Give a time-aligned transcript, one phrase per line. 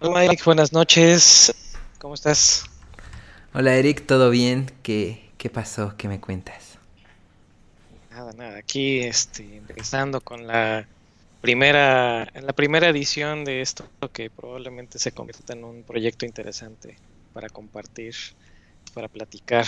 [0.00, 1.52] Hola Mike, buenas noches.
[1.98, 2.66] ¿Cómo estás?
[3.52, 4.70] Hola Eric, ¿todo bien?
[4.84, 5.96] ¿Qué, qué pasó?
[5.96, 6.78] ¿Qué me cuentas?
[8.08, 8.58] Nada, nada.
[8.58, 10.86] Aquí este, empezando con la
[11.40, 16.96] primera, la primera edición de esto que probablemente se convierta en un proyecto interesante
[17.32, 18.14] para compartir,
[18.94, 19.66] para platicar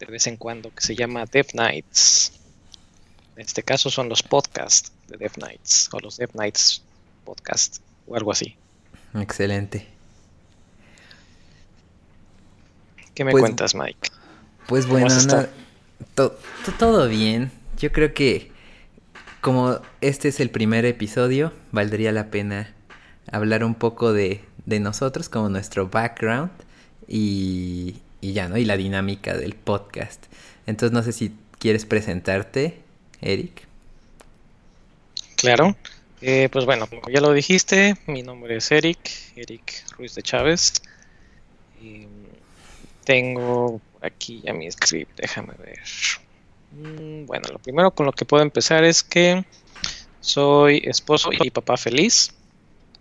[0.00, 2.32] de vez en cuando, que se llama Dev Nights.
[3.36, 6.82] En este caso son los podcasts de Dev Nights o los Dev Nights
[7.24, 7.78] podcast
[8.08, 8.56] o algo así.
[9.14, 9.86] Excelente.
[13.14, 14.10] ¿Qué me Pues- cuentas, Mike?
[14.66, 15.48] Pues ¿Cómo bueno, has no, estado?
[16.14, 17.50] to- to- todo bien.
[17.78, 18.50] Yo creo que
[19.40, 22.72] como este es el primer episodio, valdría la pena
[23.30, 26.50] hablar un poco de, de nosotros, como nuestro background
[27.06, 28.56] y, y ya, ¿no?
[28.56, 30.24] Y la dinámica del podcast.
[30.66, 32.80] Entonces no sé si quieres presentarte,
[33.20, 33.66] Eric.
[35.36, 35.76] Claro.
[36.26, 38.98] Eh, pues bueno, como ya lo dijiste, mi nombre es Eric,
[39.36, 40.72] Eric Ruiz de Chávez.
[41.82, 42.06] Y
[43.04, 45.80] tengo aquí ya mi script, déjame ver.
[46.70, 49.44] Mm, Bueno, lo primero con lo que puedo empezar es que
[50.20, 52.32] soy esposo y papá feliz.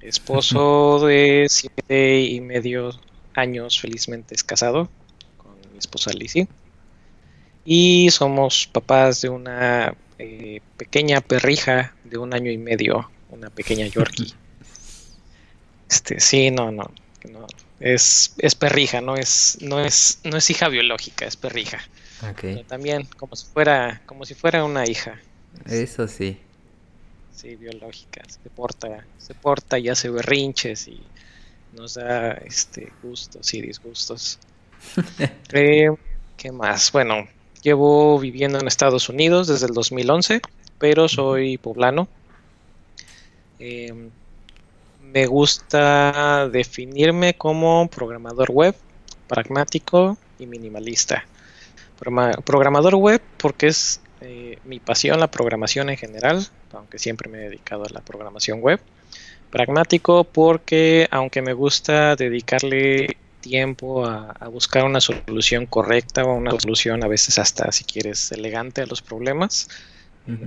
[0.02, 2.92] Esposo de siete y medio
[3.36, 4.90] años, felizmente es casado
[5.38, 6.50] con mi esposa Lizzie.
[7.66, 13.88] Y somos papás de una eh, pequeña perrija de un año y medio, una pequeña
[13.88, 14.34] Yorkie.
[15.90, 16.92] Este, sí, no, no,
[17.30, 17.48] no.
[17.80, 21.80] Es, es perrija, no es, no es, no es hija biológica, es perrija.
[22.42, 25.20] Pero también como si fuera, como si fuera una hija.
[25.66, 26.38] eso sí.
[27.36, 28.22] Sí, biológica.
[28.28, 31.02] Se porta, se porta y hace berrinches y
[31.74, 34.40] nos da este gustos y disgustos.
[35.54, 35.90] Eh,
[36.36, 36.92] ¿qué más?
[36.92, 37.28] Bueno,
[37.62, 40.42] llevo viviendo en Estados Unidos desde el 2011,
[40.80, 42.08] pero soy poblano.
[43.66, 43.94] Eh,
[45.14, 48.76] me gusta definirme como programador web,
[49.30, 51.24] pragmático y minimalista.
[51.98, 57.38] Programa- programador web porque es eh, mi pasión la programación en general, aunque siempre me
[57.38, 58.82] he dedicado a la programación web.
[59.50, 66.52] Pragmático porque aunque me gusta dedicarle tiempo a, a buscar una solución correcta o una
[66.60, 69.70] solución a veces hasta si quieres elegante a los problemas,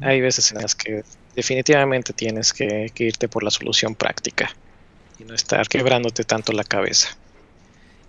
[0.03, 1.03] Hay veces en las que
[1.34, 4.50] definitivamente tienes que, irte por la solución práctica
[5.19, 7.16] y no estar quebrándote tanto la cabeza.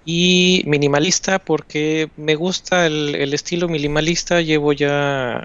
[0.05, 5.43] Y minimalista porque me gusta el, estilo minimalista, llevo ya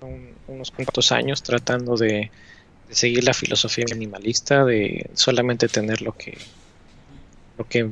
[0.00, 2.30] un- unos cuantos años tratando de,
[2.88, 6.38] de seguir la filosofía minimalista, de solamente tener lo que,
[7.58, 7.90] lo que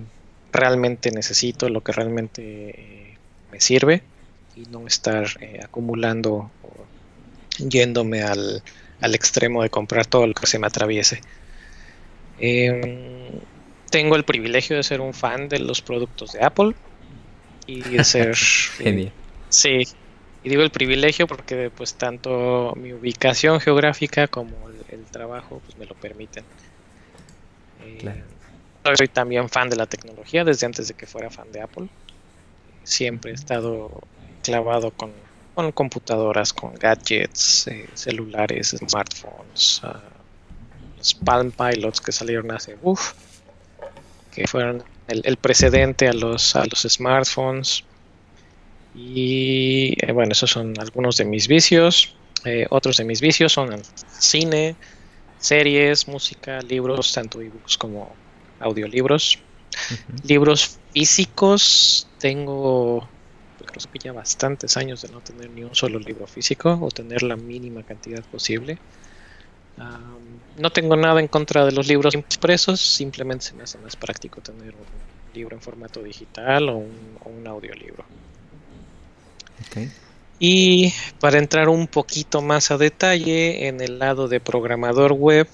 [0.53, 3.19] realmente necesito, lo que realmente eh,
[3.51, 4.03] me sirve
[4.55, 6.94] y no estar eh, acumulando o
[7.59, 8.63] yéndome al,
[9.01, 11.21] al extremo de comprar todo lo que se me atraviese.
[12.39, 13.41] Em,
[13.91, 16.75] tengo el privilegio de ser un fan de los productos de Apple
[17.67, 19.13] y de ser Genial.
[19.49, 19.83] Sí,
[20.43, 25.77] y digo el privilegio porque pues tanto mi ubicación geográfica como el, el trabajo pues
[25.79, 26.45] me lo permiten.
[27.79, 28.25] Eh, Claro.
[28.97, 31.89] Soy también fan de la tecnología desde antes de que fuera fan de Apple.
[32.83, 34.01] Siempre he estado
[34.43, 35.13] clavado con,
[35.55, 40.01] con computadoras, con gadgets, eh, celulares, smartphones, ah,
[40.97, 43.13] los Palm Pilots que salieron hace, uff,
[44.33, 47.85] que fueron el, el precedente a los, a los smartphones.
[48.95, 52.15] Y eh, bueno, esos son algunos de mis vicios.
[52.45, 53.83] Eh, otros de mis vicios son el
[54.19, 54.77] cine,
[55.39, 58.13] series, música, libros, tanto ebooks como
[58.61, 59.39] audiolibros.
[60.23, 63.09] Libros físicos, tengo
[63.75, 67.23] creo que ya bastantes años de no tener ni un solo libro físico o tener
[67.23, 68.79] la mínima cantidad posible.
[70.57, 74.41] No tengo nada en contra de los libros impresos, simplemente se me hace más práctico
[74.41, 78.05] tener un libro en formato digital o un, o un audiolibro.
[79.67, 79.89] Ok.
[80.39, 85.49] Y para entrar un poquito más a detalle en el lado de programador web,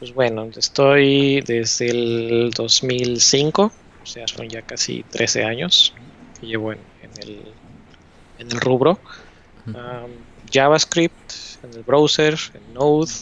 [0.00, 3.62] pues bueno, estoy desde el 2005,
[4.02, 5.94] o sea, son ya casi 13 años
[6.40, 7.42] que llevo en, en el,
[8.38, 8.98] en el rubro.
[9.66, 9.74] Um,
[10.50, 11.32] JavaScript
[11.62, 13.12] en el browser, en Node,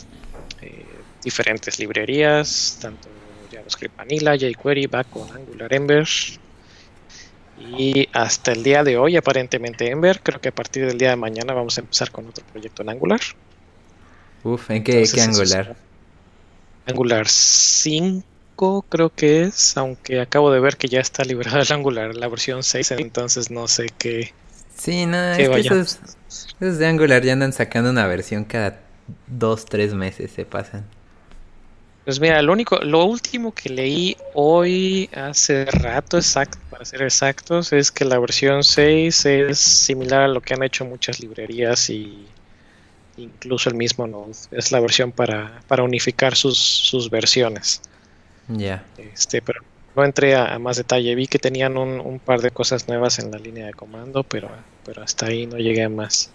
[0.62, 0.85] eh,
[1.23, 3.09] diferentes librerías, tanto
[3.53, 6.09] JavaScript Vanilla, jQuery, Backbone, Angular, Ember.
[7.59, 11.17] Y hasta el día de hoy, aparentemente Ember, creo que a partir del día de
[11.17, 13.21] mañana vamos a empezar con otro proyecto en Angular.
[14.43, 15.76] Uf, ¿en qué, Entonces, qué eso es- Angular?
[16.87, 17.29] Angular
[18.61, 22.29] 5 creo que es, aunque acabo de ver que ya está liberado el Angular, la
[22.29, 24.35] versión 6, entonces no sé qué.
[24.77, 25.99] Sí, no, es que esos,
[26.61, 28.81] esos de Angular ya andan sacando una versión cada
[29.27, 30.85] dos, tres meses, se pasan.
[32.05, 37.73] Pues mira, lo único, lo último que leí hoy hace rato, exacto, para ser exactos,
[37.73, 42.27] es que la versión 6 es similar a lo que han hecho muchas librerías y
[43.17, 44.33] incluso el mismo Node.
[44.51, 47.83] Es la versión para, para unificar sus, sus versiones.
[48.56, 48.85] Ya.
[48.99, 49.61] Este, pero
[49.94, 51.14] no entré a, a, más detalle.
[51.14, 54.50] Vi que tenían un, un, par de cosas nuevas en la línea de comando, pero,
[54.85, 56.31] pero hasta ahí no llegué a más.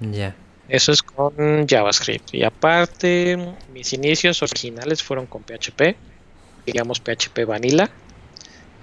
[0.00, 0.34] Ya.
[0.68, 2.34] Eso es con JavaScript.
[2.34, 3.38] Y aparte,
[3.72, 5.96] mis inicios originales fueron con PHP,
[6.66, 7.90] digamos PHP Vanilla.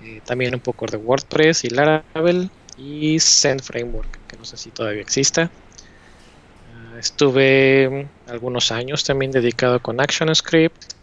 [0.03, 4.71] Eh, también un poco de WordPress y Laravel y Zen Framework, que no sé si
[4.71, 5.49] todavía exista.
[6.93, 10.93] Uh, estuve algunos años también dedicado con ActionScript.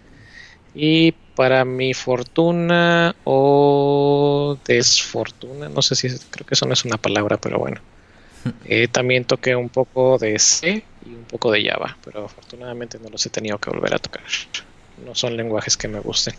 [0.75, 6.96] Y para mi fortuna o desfortuna, no sé si creo que eso no es una
[6.96, 7.81] palabra, pero bueno.
[8.64, 13.08] Eh, también toqué un poco de C y un poco de Java, pero afortunadamente no
[13.08, 14.23] los he tenido que volver a tocar.
[15.05, 16.35] No son lenguajes que me gusten.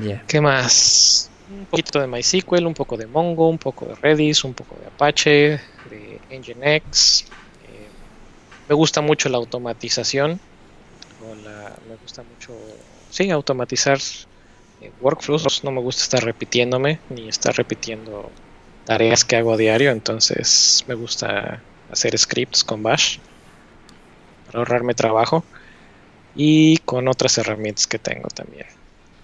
[0.00, 0.22] Yeah.
[0.26, 1.30] ¿Qué más?
[1.50, 4.86] Un poquito de MySQL, un poco de Mongo, un poco de Redis, un poco de
[4.86, 5.60] Apache,
[5.90, 7.22] de Nginx.
[7.22, 7.88] Eh,
[8.68, 10.38] me gusta mucho la automatización.
[11.26, 12.52] O la, me gusta mucho,
[13.14, 13.98] sí, automatizar
[14.80, 15.62] eh, workflows.
[15.62, 18.30] No me gusta estar repitiéndome ni estar repitiendo
[18.84, 23.18] tareas que hago a diario, entonces me gusta hacer scripts con Bash
[24.46, 25.44] para ahorrarme trabajo
[26.34, 28.66] y con otras herramientas que tengo también.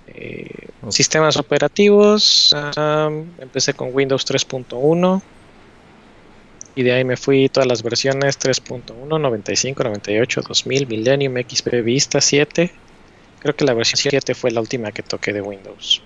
[0.06, 0.92] Eh, okay.
[0.92, 5.20] Sistemas operativos, um, empecé con Windows 3.1
[6.76, 12.20] y de ahí me fui todas las versiones 3.1, 95, 98, 2000, Millennium, XP Vista
[12.20, 12.72] 7.
[13.40, 16.02] Creo que la versión 7 fue la última que toqué de Windows.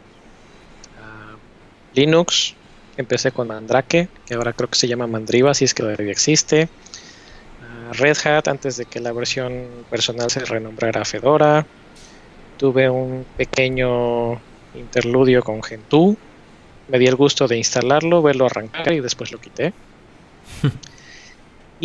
[0.98, 1.36] Uh,
[1.94, 2.54] Linux,
[2.96, 6.68] empecé con Mandrake, que ahora creo que se llama Mandriva, si es que todavía existe.
[7.60, 11.66] Uh, Red Hat, antes de que la versión personal se renombrara a Fedora.
[12.56, 14.40] Tuve un pequeño
[14.74, 16.16] interludio con Gentoo.
[16.86, 19.72] Me di el gusto de instalarlo, verlo arrancar y después lo quité.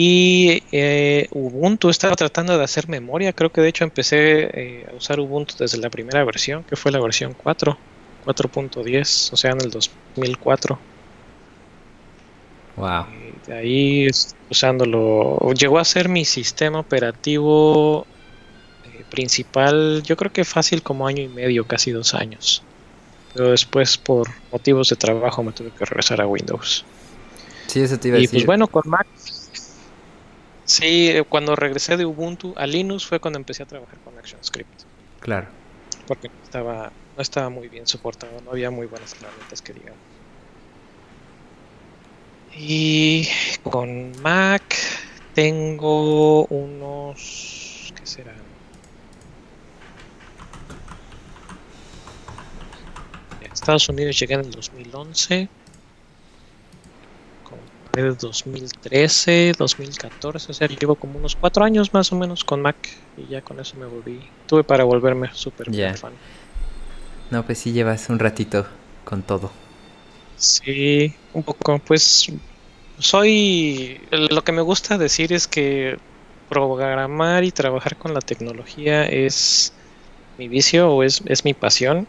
[0.02, 3.34] y eh, Ubuntu estaba tratando de hacer memoria.
[3.34, 6.94] Creo que de hecho empecé eh, a usar Ubuntu desde la primera versión, que fue
[6.94, 7.78] la versión 4,
[8.26, 10.80] 4.10, o sea, en el 2004.
[12.78, 13.08] Wow.
[13.46, 14.08] De ahí
[14.50, 15.38] usándolo.
[15.52, 18.08] Llegó a ser mi sistema operativo
[18.86, 22.64] eh, principal, yo creo que fácil como año y medio, casi dos años.
[23.34, 26.86] Pero después, por motivos de trabajo, me tuve que regresar a Windows.
[27.68, 28.40] Sí, eso te iba a y decir.
[28.40, 29.06] pues bueno, con Mac.
[30.70, 34.84] Sí, cuando regresé de Ubuntu a Linux fue cuando empecé a trabajar con ActionScript.
[35.20, 35.48] Claro.
[36.06, 40.00] Porque estaba, no estaba muy bien soportado, no había muy buenas herramientas que digamos.
[42.56, 43.28] Y
[43.64, 44.76] con Mac
[45.34, 47.92] tengo unos.
[47.96, 48.36] ¿Qué serán?
[53.42, 55.50] Estados Unidos llegué en el 2011.
[58.00, 60.52] El 2013, 2014.
[60.52, 62.78] O sea, llevo como unos cuatro años más o menos con Mac.
[63.18, 64.22] Y ya con eso me volví.
[64.48, 65.94] Tuve para volverme súper Ya.
[65.96, 66.14] fan.
[67.30, 68.66] No, pues sí llevas un ratito
[69.04, 69.52] con todo.
[70.38, 72.32] Sí, un poco, pues
[72.98, 75.98] soy, lo que me gusta decir es que
[76.48, 79.74] programar y trabajar con la tecnología es
[80.38, 82.08] mi vicio o es, es mi pasión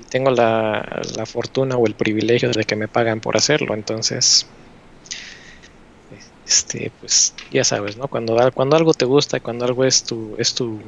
[0.00, 4.46] y tengo la, la, fortuna o el privilegio de que me pagan por hacerlo, entonces,
[6.50, 8.08] este, pues ya sabes, ¿no?
[8.08, 10.80] Cuando, cuando algo te gusta, cuando algo es tu, es tu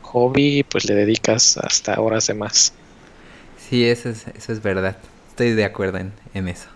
[0.00, 2.74] hobby, pues le dedicas hasta horas de más.
[3.56, 4.98] Sí, eso es, eso es verdad.
[5.28, 6.68] Estoy de acuerdo en, en eso.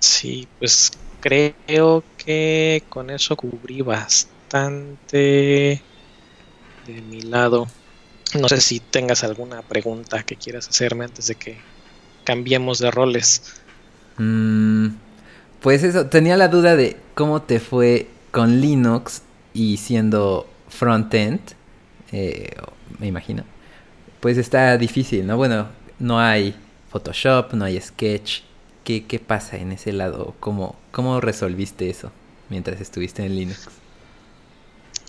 [0.00, 5.16] Sí, pues creo que con eso cubrí bastante
[6.84, 7.66] de mi lado.
[8.34, 11.68] No sé si tengas alguna pregunta que quieras hacerme antes de que
[12.24, 13.42] cambiemos de roles.
[14.18, 14.88] Mm,
[15.60, 21.40] pues eso, tenía la duda de cómo te fue con Linux y siendo frontend,
[22.12, 22.56] eh,
[22.98, 23.44] me imagino.
[24.20, 25.36] Pues está difícil, ¿no?
[25.36, 25.68] Bueno,
[25.98, 26.54] no hay
[26.90, 28.42] Photoshop, no hay Sketch.
[28.84, 30.34] ¿Qué, qué pasa en ese lado?
[30.40, 32.12] ¿Cómo, ¿Cómo resolviste eso
[32.50, 33.68] mientras estuviste en Linux?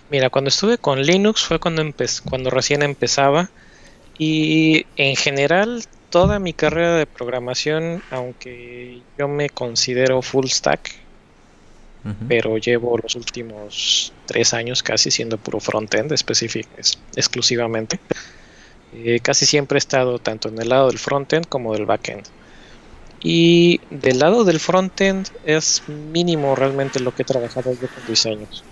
[0.09, 1.83] Mira, cuando estuve con Linux fue cuando,
[2.29, 3.49] cuando recién empezaba
[4.17, 11.04] y en general toda mi carrera de programación, aunque yo me considero full stack,
[12.27, 16.11] pero llevo los últimos tres años casi siendo puro frontend
[17.15, 17.99] exclusivamente.
[18.93, 22.23] Eh, casi siempre he estado tanto en el lado del frontend como del backend.
[23.21, 28.63] Y del lado del frontend es mínimo realmente lo que he trabajado yo con diseños.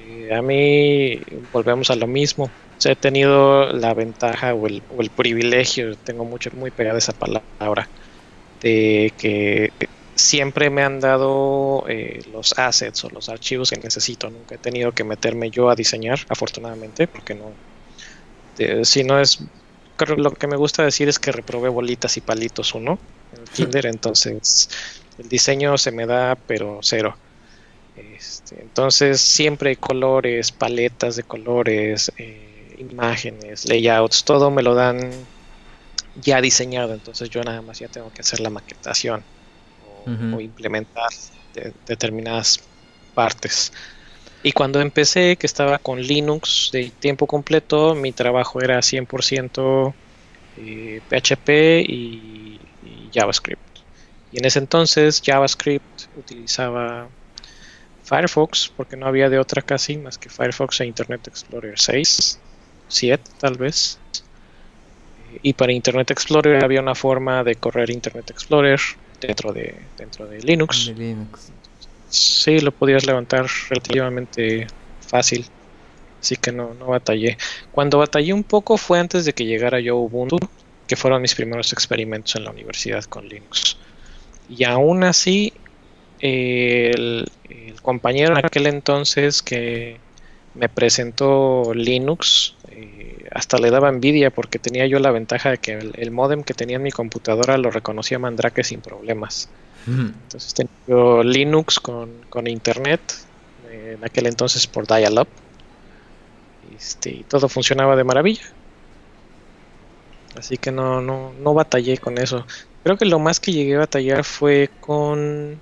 [0.00, 1.20] Eh, a mí
[1.52, 2.50] volvemos a lo mismo.
[2.84, 4.82] he tenido la ventaja o el,
[5.14, 7.86] privilegio, tengo mucho, muy pegada esa palabra,
[8.62, 9.72] de que
[10.14, 14.30] siempre me han dado eh, los assets o los archivos que necesito.
[14.30, 17.52] Nunca he tenido que meterme yo a diseñar, afortunadamente, porque no.
[18.84, 19.40] si no es.
[19.96, 22.98] Creo lo que me gusta decir es que reprobé bolitas y palitos uno
[23.34, 24.68] en el Kinder, entonces
[25.18, 27.16] el diseño se me da, pero cero.
[27.94, 35.10] Este, entonces siempre hay colores, paletas de colores, eh, imágenes, layouts, todo me lo dan
[36.14, 39.22] ya diseñado, entonces yo nada más ya tengo que hacer la maquetación
[40.06, 41.10] o, implementar
[41.86, 42.60] determinadas
[43.14, 43.72] partes.
[44.42, 49.94] Y cuando empecé, que estaba con Linux de tiempo completo, mi trabajo era 100%
[51.08, 52.60] PHP eh, y,
[53.14, 53.60] JavaScript.
[54.32, 57.08] Y en ese entonces JavaScript utilizaba
[58.04, 62.40] Firefox, porque no había de otra casi más que Firefox e Internet Explorer 6,
[62.88, 63.98] 7 tal vez.
[65.42, 68.80] Y para Internet Explorer había una forma de correr Internet Explorer
[69.26, 70.92] dentro de, dentro de Linux.
[72.08, 74.66] Sí, lo podías levantar relativamente
[75.00, 75.46] fácil.
[76.20, 77.36] Así que no, no batallé.
[77.72, 80.38] Cuando batallé un poco fue antes de que llegara yo Ubuntu,
[80.86, 83.76] que fueron mis primeros experimentos en la universidad con Linux.
[84.48, 85.52] Y aún así,
[86.20, 87.30] el,
[87.82, 89.98] compañero en aquel entonces que
[90.54, 95.72] me presentó Linux, eh, hasta le daba envidia porque tenía yo la ventaja de que
[95.72, 99.48] el, modem que tenía en mi computadora lo reconocía Mandrake sin problemas.
[99.86, 103.00] Entonces tenía yo Linux con, internet,
[103.68, 105.28] eh, en aquel entonces por dial-up,
[106.76, 108.44] este, y todo funcionaba de maravilla.
[110.36, 112.46] Así que no, no, no batallé con eso.
[112.84, 115.60] Creo que lo más que llegué a batallar fue con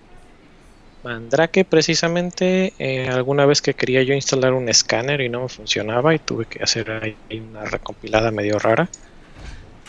[1.02, 6.14] Mandrake precisamente eh, alguna vez que quería yo instalar un escáner y no me funcionaba
[6.14, 8.90] y tuve que hacer ahí una recompilada medio rara.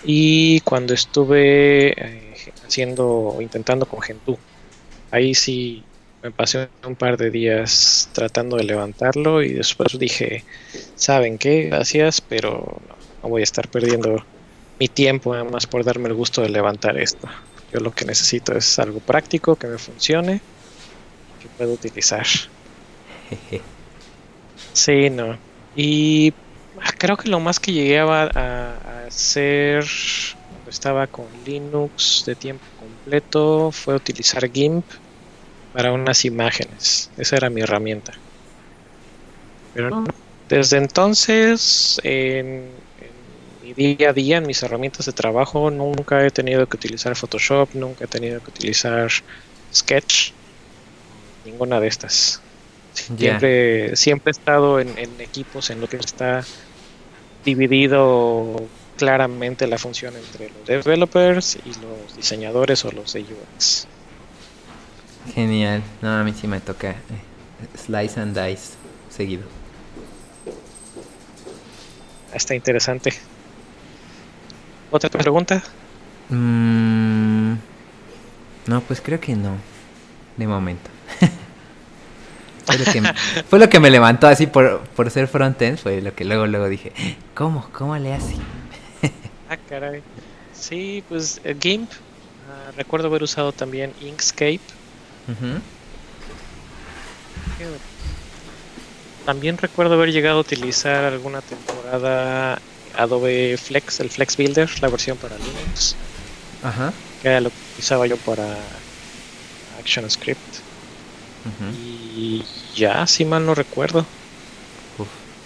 [0.02, 1.92] Y cuando estuve
[2.34, 4.40] eh, haciendo intentando con Gentoo,
[5.12, 5.86] ahí sí
[6.22, 10.46] me pasé un par de días tratando de levantarlo y después dije,
[10.96, 11.64] ¿saben qué?
[11.64, 12.82] Gracias, pero
[13.22, 14.18] no, voy a estar perdiendo
[14.80, 17.28] mi tiempo nada más por darme el gusto de levantar esto.
[17.72, 20.46] Yo lo que necesito es algo práctico que me funcione
[21.62, 22.26] puedo utilizar.
[24.74, 25.40] sí, no.
[25.76, 26.34] Y
[26.98, 29.86] creo que lo más que llegué a, hacer
[30.50, 34.86] cuando estaba con Linux de tiempo completo fue utilizar GIMP
[35.72, 37.12] para unas imágenes.
[37.16, 38.14] Esa era mi herramienta.
[39.74, 40.04] Pero
[40.50, 46.32] desde entonces, en, en, mi día a día, en mis herramientas de trabajo, nunca he
[46.32, 49.12] tenido que utilizar Photoshop, nunca he tenido que utilizar
[49.72, 50.41] Sketch
[51.52, 52.42] ninguna de estas.
[52.94, 56.44] Siempre, siempre he estado en, equipos en los que está
[57.46, 58.68] dividido
[58.98, 63.88] claramente la función entre los developers y los diseñadores o los de UX.
[65.34, 65.82] Genial.
[66.02, 66.96] No, a mí sí me toca eh,
[67.78, 68.74] slice and dice
[69.10, 69.44] seguido.
[72.34, 73.14] Está interesante.
[74.90, 75.64] ¿Otra pregunta?
[76.30, 77.54] Mm,
[78.68, 79.58] no, pues creo que no.
[80.38, 80.90] De momento.
[83.50, 86.68] Fue, lo que, me levantó así por, por ser frontend, fue lo que luego luego
[86.70, 86.92] dije,
[87.34, 87.68] ¿cómo?
[87.72, 88.36] ¿Cómo le hace?
[89.50, 90.02] ah, caray.
[90.54, 94.60] Sí, pues el GIMP, ah, recuerdo haber usado también Inkscape.
[99.26, 102.60] También recuerdo haber llegado a utilizar alguna temporada
[102.96, 105.96] Adobe Flex, el Flex Builder, la versión para Linux.
[106.64, 106.94] Ajá.
[107.22, 108.58] Que era lo que utilizaba yo para
[109.80, 110.61] ActionScript.
[111.74, 112.44] Y
[112.76, 114.06] ya, si mal no recuerdo.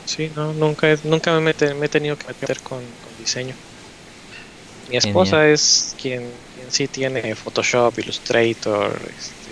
[0.06, 2.82] Sí, no, nunca, nunca me, he tenido que meter con,
[3.20, 3.56] diseño.
[4.90, 9.52] Mi esposa es quien, quien, sí tiene Photoshop, Illustrator, este,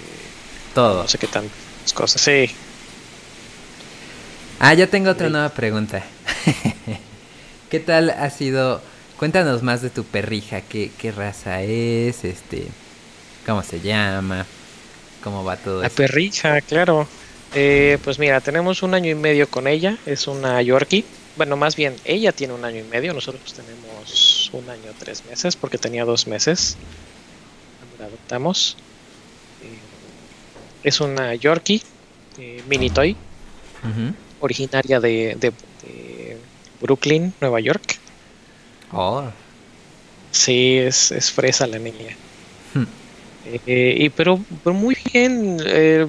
[0.75, 1.01] todo.
[1.01, 2.51] No sé qué tantas cosas, sí.
[4.59, 6.03] Ah, ya tengo otra nueva pregunta.
[7.69, 8.81] ¿Qué tal ha sido?
[9.17, 12.67] Cuéntanos más de tu perrija, qué, qué raza es, este,
[13.45, 14.45] cómo se llama.
[15.24, 17.08] ¿Cómo va todo La perrija, claro.
[17.56, 19.98] Eh, pues mira, tenemos un año y medio con ella.
[20.06, 21.06] Es una Yorkie.
[21.38, 23.13] Bueno, más bien, ella tiene un año y medio.
[23.13, 26.75] Nosotros tenemos un año tres meses porque tenía dos meses.
[28.00, 28.75] La adoptamos.
[29.62, 31.82] Eh, es una Yorkie
[32.38, 33.15] eh, mini toy.
[34.42, 35.53] Originaria de,
[36.82, 37.98] Brooklyn, Nueva York.
[38.92, 39.24] Oh.
[40.32, 42.15] Sí, es, es fresa la niña.
[43.45, 46.07] Eh, y pero, pero muy bien, eh,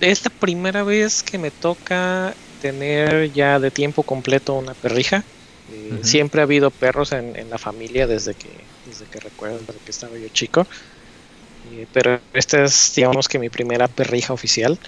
[0.00, 5.24] es la primera vez que me toca tener ya de tiempo completo una perrija.
[5.72, 8.48] Eh, siempre ha habido perros en, en, la familia desde que,
[8.86, 10.66] desde que recuerdo, desde que estaba yo chico.
[11.72, 14.78] Eh, pero esta es, digamos que mi primera perrija oficial.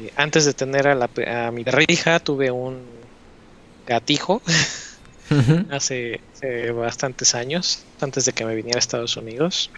[0.00, 2.82] Eh, antes de tener a, la, a, mi perrija, tuve un
[3.86, 4.42] gatijo
[5.70, 9.70] hace, hace, bastantes años, antes de que me viniera a Estados Unidos,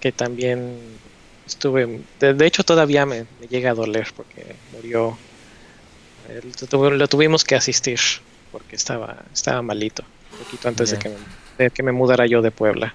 [0.00, 0.78] que también
[1.46, 5.16] estuve, de, de hecho todavía me, me, llega a doler porque murió,
[6.72, 8.00] lo, lo tuvimos que asistir
[8.52, 10.02] porque estaba, estaba malito,
[10.32, 10.98] un poquito antes yeah.
[10.98, 12.94] de, que me, de que me mudara yo de Puebla.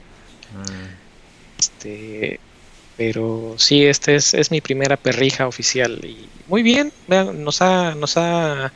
[0.54, 1.60] Mm.
[1.60, 2.40] Este,
[2.98, 8.18] pero sí, este es, es, mi primera perrija oficial y muy bien, nos ha, nos
[8.18, 8.72] ha,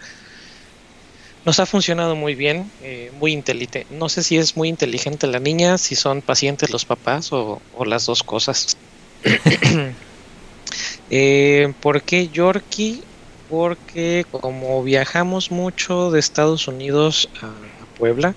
[1.49, 3.87] nos ha funcionado muy bien, eh, muy inteligente.
[3.89, 7.85] No sé si es muy inteligente la niña, si son pacientes los papás o, o
[7.85, 8.77] las dos cosas.
[11.09, 13.01] eh, ¿Por qué Yorkie?
[13.49, 18.35] Porque como viajamos mucho de Estados Unidos a, a Puebla,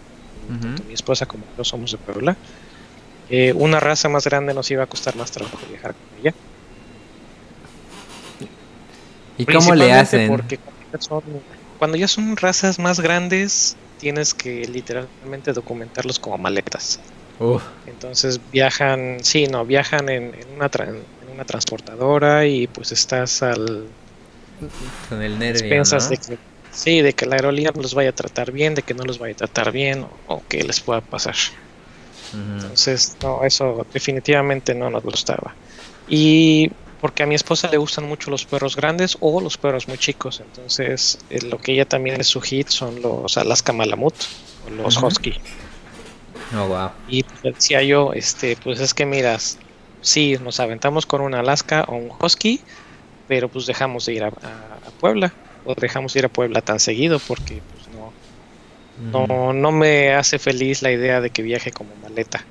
[0.49, 0.61] uh -huh.
[0.63, 2.35] tanto mi esposa como yo somos de Puebla,
[3.29, 6.35] eh, una raza más grande nos iba a costar más trabajo viajar con ella.
[9.37, 10.29] ¿Y cómo le hacen?
[10.29, 10.59] Porque
[10.99, 11.23] son,
[11.83, 17.01] cuando ya son razas más grandes, tienes que literalmente documentarlos como maletas.
[17.41, 17.59] Uh.
[17.89, 21.03] Entonces viajan, sí, no, viajan en, en, una tra en,
[21.35, 23.89] una transportadora y pues estás al...
[25.09, 26.09] Con el nervio, ¿no?
[26.09, 26.39] de que,
[26.71, 29.33] sí, de que la aerolínea los vaya a tratar bien, de que no los vaya
[29.33, 31.35] a tratar bien o, o que les pueda pasar.
[32.33, 35.53] Entonces, no, eso definitivamente no nos gustaba.
[36.09, 36.71] Y
[37.03, 40.39] porque a mi esposa le gustan mucho los perros grandes o los perros muy chicos.
[40.39, 44.15] Entonces, eh, lo que ella también es su hit son los Alaska Malamut
[44.65, 45.07] o los uh -huh.
[45.09, 45.35] Husky.
[46.57, 46.91] Oh, wow.
[47.09, 49.59] Y pues, decía yo, este, pues es que miras,
[50.01, 52.61] sí, nos aventamos con un Alaska o un Husky,
[53.27, 54.31] pero pues dejamos de ir a, a,
[54.87, 55.33] a Puebla
[55.65, 60.39] o dejamos de ir a Puebla tan seguido porque pues no, no, no me hace
[60.39, 62.45] feliz la idea de que viaje como maleta.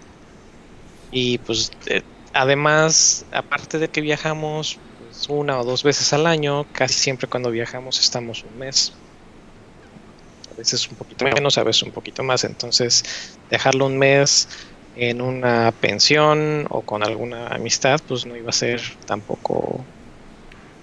[1.09, 2.01] Y pues eh,
[2.33, 7.51] además, aparte de que viajamos pues, una o dos veces al año, casi siempre cuando
[7.51, 8.93] viajamos estamos un mes.
[10.51, 12.43] A veces un poquito menos, a veces un poquito más.
[12.43, 13.03] Entonces,
[13.49, 14.47] dejarlo un mes
[14.95, 19.83] en una pensión o con alguna amistad, pues no iba a ser tampoco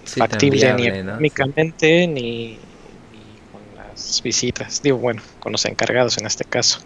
[0.05, 2.15] sí, factible viable, ni económicamente ¿no?
[2.15, 2.59] ni,
[4.23, 6.81] visitas, digo, bueno, con los encargados en este caso.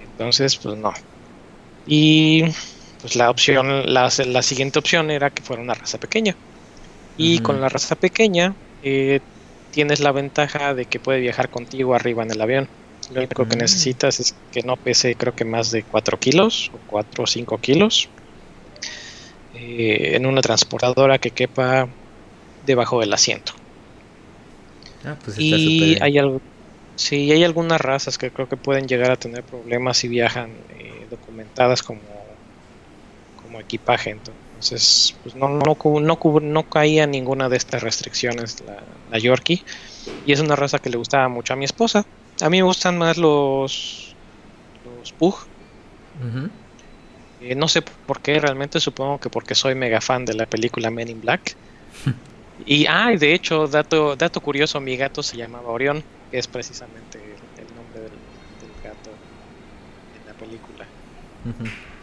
[0.00, 0.92] Entonces, pues no.
[1.86, 2.44] Y
[3.00, 6.34] pues la opción, la, la siguiente opción era que fuera una raza pequeña.
[7.16, 7.42] Y uh -huh.
[7.42, 9.20] con la raza pequeña eh,
[9.70, 12.68] tienes la ventaja de que puede viajar contigo arriba en el avión.
[13.12, 13.50] Lo único uh -huh.
[13.50, 17.26] que necesitas es que no pese creo que más de 4 kilos o 4 o
[17.26, 18.08] 5 kilos.
[19.58, 21.88] Eh, en una transportadora que quepa
[22.66, 23.52] debajo del asiento.
[25.04, 26.40] Ah, pues y hay algo,
[26.96, 31.06] sí, hay algunas razas que creo que pueden llegar a tener problemas si viajan eh,
[31.08, 32.00] documentadas como,
[33.56, 34.10] como equipaje.
[34.10, 39.62] Entonces, pues no, no, no, no, caía ninguna de estas restricciones la, la, Yorkie.
[40.24, 42.04] Y es una raza que le gustaba mucho a mi esposa.
[42.40, 44.14] A mí me gustan más los,
[44.84, 45.34] los Pug.
[45.34, 46.50] Uh -huh.
[47.42, 50.90] eh, no sé por qué, realmente supongo que porque soy mega fan de la película
[50.90, 51.56] Men in Black.
[52.64, 57.18] Y, ah, de hecho, dato, dato curioso, mi gato se llamaba Orión, que es precisamente
[57.58, 58.10] el, nombre del,
[58.62, 59.10] del, gato
[60.18, 60.86] en la película.
[61.44, 61.95] Uh -huh.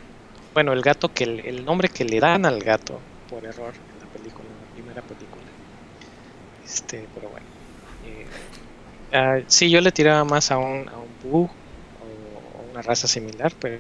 [0.54, 4.06] Bueno, el gato que el nombre que le dan al gato por error en la
[4.14, 5.44] película, en la primera película.
[6.64, 7.46] Este, pero bueno.
[9.12, 13.08] Eh, uh, sí, yo le tiraba más a un, a un bug o una raza
[13.08, 13.80] similar, pero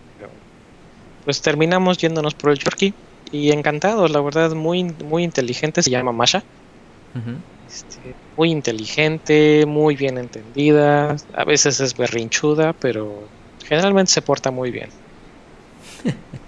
[1.23, 2.93] pues terminamos yéndonos por el Yorkie
[3.31, 6.43] y encantados, la verdad, muy, muy inteligente, se llama Masha.
[7.15, 7.37] Uh -huh.
[7.67, 13.27] este, muy inteligente, muy bien entendida, a veces es berrinchuda, pero
[13.65, 14.89] generalmente se porta muy bien.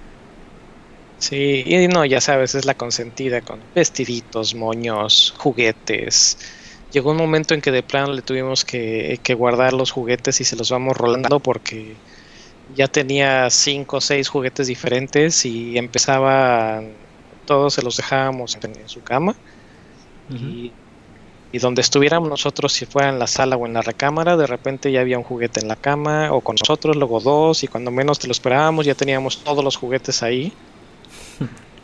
[1.18, 6.38] sí, y no, ya sabes, es la consentida con vestiditos, moños, juguetes.
[6.92, 10.46] Llegó un momento en que de plano le tuvimos que, que guardar los juguetes y
[10.46, 12.04] se los vamos rolando porque
[12.68, 16.82] ya tenía cinco o seis juguetes diferentes y empezaba,
[17.46, 19.42] todos se los dejábamos en, en su cama
[20.30, 20.40] Uh -huh.
[20.40, 20.78] y,
[21.52, 24.92] y, donde estuviéramos nosotros, si fuera en la sala o en la recámara, de repente
[24.92, 28.20] ya había un juguete en la cama o con nosotros, luego dos, y cuando menos
[28.20, 30.58] te lo esperábamos ya teníamos todos los juguetes ahí.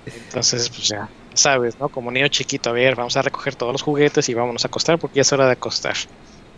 [0.05, 1.89] Entonces, pues ya sabes, ¿no?
[1.89, 4.99] Como niño chiquito, a ver, vamos a recoger todos los juguetes y vámonos a acostar
[4.99, 5.95] porque ya es hora de acostar.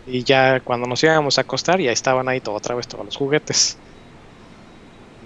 [0.06, 3.16] Y ya cuando nos íbamos a acostar, ya estaban ahí todo, otra vez todos los
[3.16, 3.76] juguetes.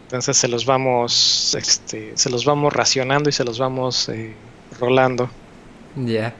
[0.04, 4.34] Entonces se los vamos, este, se los vamos racionando y se los vamos eh,
[4.78, 5.28] rolando.
[5.96, 6.04] Ya.
[6.04, 6.34] Yeah.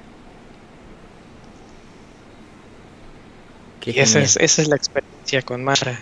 [3.84, 5.98] y esa es, esa es la experiencia con Mara.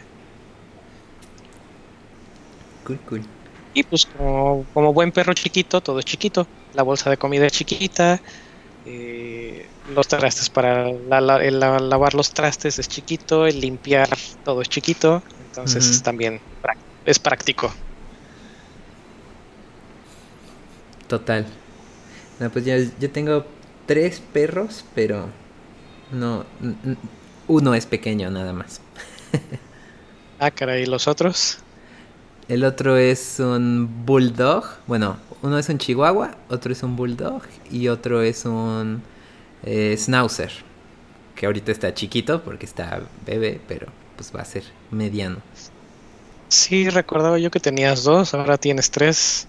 [2.85, 3.36] Cool, cool.
[3.77, 6.47] Y pues como, como buen perro chiquito, todo es chiquito.
[6.73, 8.23] La bolsa de comida es chiquita.
[8.87, 13.47] Eh, los trastes para lavar los trastes es chiquito.
[13.47, 14.09] El limpiar
[14.47, 15.23] todo es chiquito.
[15.49, 16.41] Entonces también
[17.05, 17.71] es práctico.
[21.07, 21.45] Total.
[22.41, 23.45] No, pues yo, yo tengo
[23.85, 25.29] tres perros, pero
[26.13, 26.47] no,
[27.47, 28.81] uno es pequeño nada más.
[30.39, 31.59] ah, caray, ¿y los otros?
[32.49, 34.65] El otro es un bulldog.
[34.87, 39.03] Bueno, uno es un chihuahua, otro es un bulldog y otro es un
[39.65, 40.53] eh, schnauzer.
[41.35, 45.39] Que ahorita está chiquito porque está bebé, pero pues va a ser mediano.
[46.49, 49.49] Sí, recordaba yo que tenías dos, ahora tienes tres.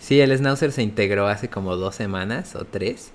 [0.00, 3.12] Sí, el schnauzer se integró hace como dos semanas o tres.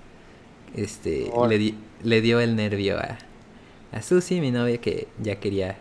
[0.74, 3.18] Este, le, le dio el nervio a,
[3.92, 5.76] a Susie, mi novia, que ya quería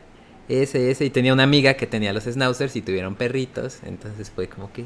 [0.49, 4.47] ese, ese, y tenía una amiga que tenía los schnauzers y tuvieron perritos, entonces fue
[4.47, 4.85] como que,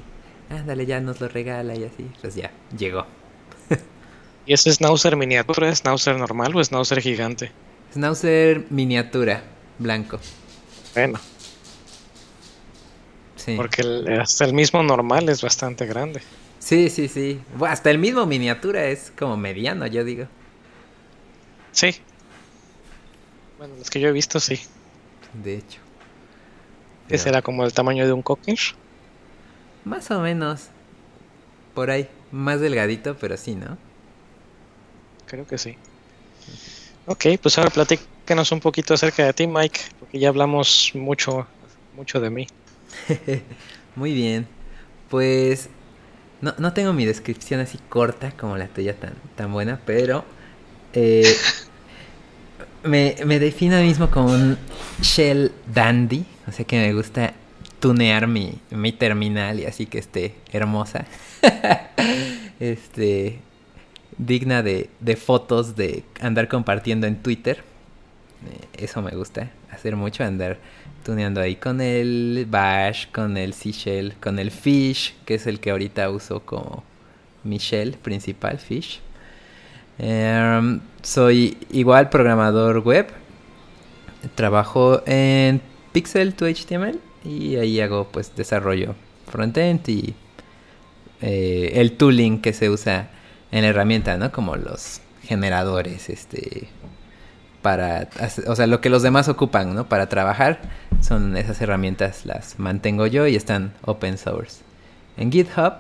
[0.49, 3.05] ándale, ya nos lo regala y así, pues ya, llegó.
[4.45, 7.51] ¿Y ese schnauzer miniatura es schnauzer normal o schnauzer gigante?
[7.93, 9.43] Schnauzer miniatura,
[9.77, 10.19] blanco.
[10.95, 11.19] Bueno.
[13.35, 13.55] Sí.
[13.55, 13.81] Porque
[14.19, 16.21] hasta el mismo normal es bastante grande.
[16.59, 17.41] Sí, sí, sí.
[17.67, 20.27] hasta el mismo miniatura es como mediano, yo digo.
[21.71, 21.95] Sí,
[23.61, 24.59] bueno, los que yo he visto, sí.
[25.33, 25.79] De hecho.
[27.09, 28.57] ¿Ese era como el tamaño de un cocker?
[29.83, 30.69] Más o menos.
[31.73, 32.07] Por ahí.
[32.31, 33.77] Más delgadito, pero sí, ¿no?
[35.25, 35.75] Creo que sí.
[37.05, 41.47] Ok, pues ahora platícanos un poquito acerca de ti, Mike, porque ya hablamos mucho,
[41.95, 42.47] mucho de mí.
[43.95, 44.47] Muy bien.
[45.09, 45.69] Pues
[46.39, 50.23] no, no tengo mi descripción así corta como la tuya tan, tan buena, pero
[50.93, 51.35] eh,
[52.83, 54.57] me, me defino a mí mismo como un
[55.01, 57.33] shell dandy, o sea que me gusta
[57.79, 61.05] tunear mi, mi terminal y así que esté hermosa.
[62.59, 63.39] este
[64.17, 67.63] digna de, de, fotos de andar compartiendo en Twitter.
[68.47, 70.59] Eh, eso me gusta hacer mucho, andar
[71.03, 75.71] tuneando ahí con el Bash, con el Seashell, con el Fish, que es el que
[75.71, 76.83] ahorita uso como
[77.43, 79.01] mi shell principal, Fish.
[80.03, 83.07] Em, soy igual programador web.
[84.33, 85.61] Trabajo en
[85.91, 88.95] Pixel to HTML y ahí hago pues desarrollo
[89.27, 90.15] frontend y
[91.21, 93.09] eh, el tooling que se usa
[93.51, 94.31] en la herramienta, ¿no?
[94.31, 96.67] Como los generadores, este,
[97.61, 98.09] para,
[98.47, 99.87] o sea, lo que los demás ocupan, ¿no?
[99.87, 100.61] Para trabajar,
[101.01, 104.63] son esas herramientas, las mantengo yo y están open source.
[105.17, 105.73] En GitHub,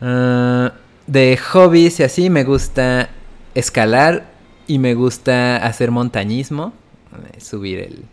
[0.00, 0.72] ah,
[1.06, 3.10] de hobbies y así, me gusta
[3.54, 4.26] escalar
[4.66, 6.72] y me gusta hacer montañismo,
[7.32, 8.04] eh, subir el,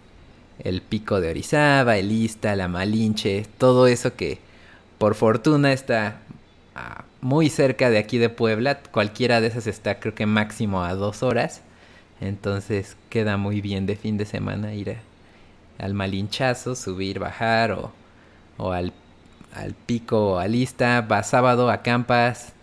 [0.59, 4.39] el pico de Orizaba, el Ista, la Malinche, todo eso que
[4.97, 6.21] por fortuna está
[6.75, 8.79] ah, muy cerca de aquí de Puebla.
[8.91, 11.61] Cualquiera de esas está creo que máximo a dos horas.
[12.21, 14.97] Entonces queda muy bien de fin de semana ir
[15.79, 17.91] al Malinchazo, subir, bajar o,
[18.57, 18.93] o al,
[19.53, 21.01] al pico o al Ista.
[21.01, 22.53] Va sábado, acampas,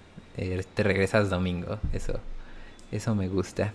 [0.40, 1.79] eh, te regresas domingo.
[1.92, 2.18] Eso,
[2.90, 3.74] eso me gusta.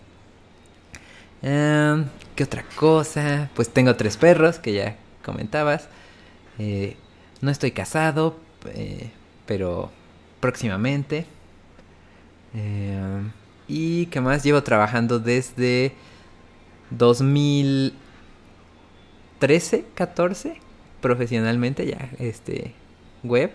[1.43, 3.51] Em, ¿Qué otra cosa?
[3.56, 5.88] Pues tengo tres perros que ya comentabas.
[6.58, 6.97] Eh,
[7.41, 8.36] no estoy casado,
[8.73, 9.12] eh,
[9.45, 9.91] pero
[10.39, 11.28] próximamente.
[12.56, 13.32] Em,
[13.67, 15.93] y qué más llevo trabajando desde
[16.89, 20.60] 2013, 14
[21.01, 22.73] profesionalmente ya este
[23.23, 23.51] web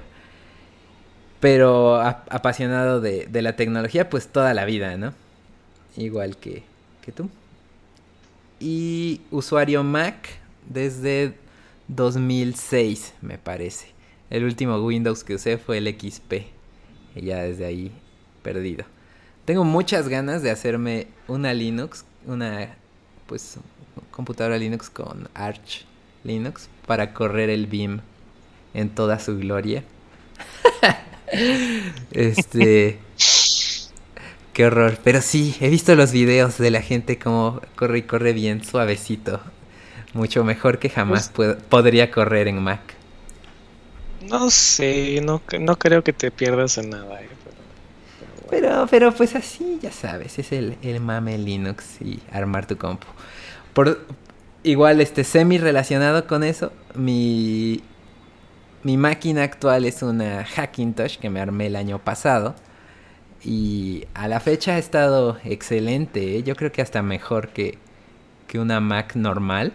[1.40, 5.14] pero apasionado de, la tecnología, pues toda la vida, ¿no?
[5.96, 6.62] Igual que,
[7.14, 7.28] tú.
[8.60, 10.28] Y usuario Mac
[10.68, 11.34] desde
[11.88, 13.88] 2006, me parece.
[14.28, 16.32] El último Windows que usé fue el XP.
[17.16, 17.90] Y ya desde ahí
[18.42, 18.84] perdido.
[19.46, 22.76] Tengo muchas ganas de hacerme una Linux, una
[23.26, 23.56] pues
[24.10, 25.84] computadora Linux con Arch
[26.22, 28.00] Linux para correr el BIM
[28.74, 29.82] en toda su gloria.
[32.12, 32.98] Este.
[34.52, 34.98] Qué horror.
[35.02, 39.40] Pero sí, he visto los videos de la gente como corre y corre bien suavecito.
[40.12, 42.80] Mucho mejor que jamás pues podría correr en Mac.
[44.28, 47.22] No sé, no, no creo que te pierdas en nada.
[47.22, 47.28] Eh,
[48.50, 53.06] pero, pero, pues así, ya sabes, es el, el mame Linux y armar tu compu.
[53.72, 54.04] Por,
[54.64, 57.82] igual, este semi relacionado con eso, mi
[58.82, 62.54] mi máquina actual es una Hackintosh que me armé el año pasado.
[63.42, 66.36] Y a la fecha ha estado excelente.
[66.36, 66.42] ¿eh?
[66.42, 67.78] Yo creo que hasta mejor que,
[68.46, 69.72] que una Mac normal.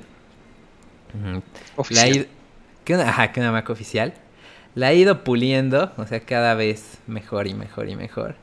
[1.75, 2.27] Oficial.
[2.83, 4.13] que una, ajá, que una Mac oficial.
[4.75, 8.35] La he ido puliendo, o sea, cada vez mejor y mejor y mejor.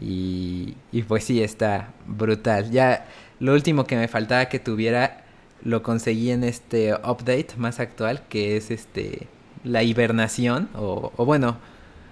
[0.00, 2.70] Y, y pues sí, está brutal.
[2.70, 3.06] Ya
[3.40, 5.24] lo último que me faltaba que tuviera
[5.62, 9.28] lo conseguí en este update más actual, que es este
[9.64, 11.56] la hibernación, o, o bueno,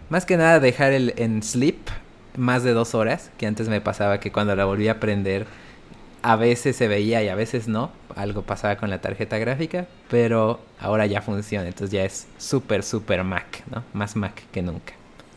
[0.08, 1.78] más que nada dejar el en sleep
[2.36, 5.46] más de dos horas, que antes me pasaba que cuando la volví a prender
[6.22, 10.60] a veces se veía y a veces no, algo pasaba con la tarjeta gráfica, pero
[10.78, 13.84] ahora ya funciona, entonces ya es súper, súper Mac, ¿no?
[13.92, 14.92] Más Mac que nunca.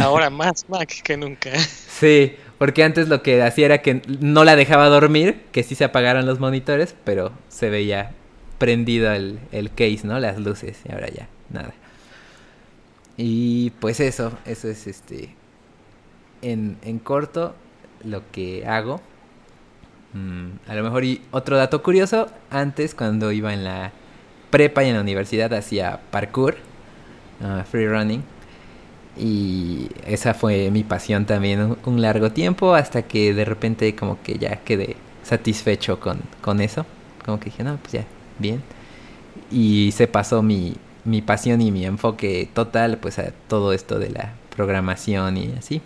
[0.00, 1.50] ahora más Mac que nunca.
[1.58, 5.84] Sí, porque antes lo que hacía era que no la dejaba dormir, que sí se
[5.84, 8.12] apagaran los monitores, pero se veía
[8.62, 10.20] prendido el, el case, ¿no?
[10.20, 11.74] Las luces, y ahora ya, nada.
[13.16, 15.34] Y pues eso, eso es este.
[16.42, 17.56] En, en corto,
[18.04, 19.00] lo que hago.
[20.12, 23.90] Mm, a lo mejor, y otro dato curioso: antes, cuando iba en la
[24.50, 26.54] prepa y en la universidad, hacía parkour,
[27.40, 28.22] uh, free running.
[29.18, 34.22] Y esa fue mi pasión también un, un, largo tiempo, hasta que de repente, como
[34.22, 34.94] que ya quedé
[35.24, 36.86] satisfecho con, con eso.
[37.24, 38.04] Como que dije, no, pues ya,
[38.42, 38.62] bien.
[39.50, 40.74] Y se pasó mi,
[41.04, 45.80] mi pasión y mi enfoque total pues a todo esto de la programación y así.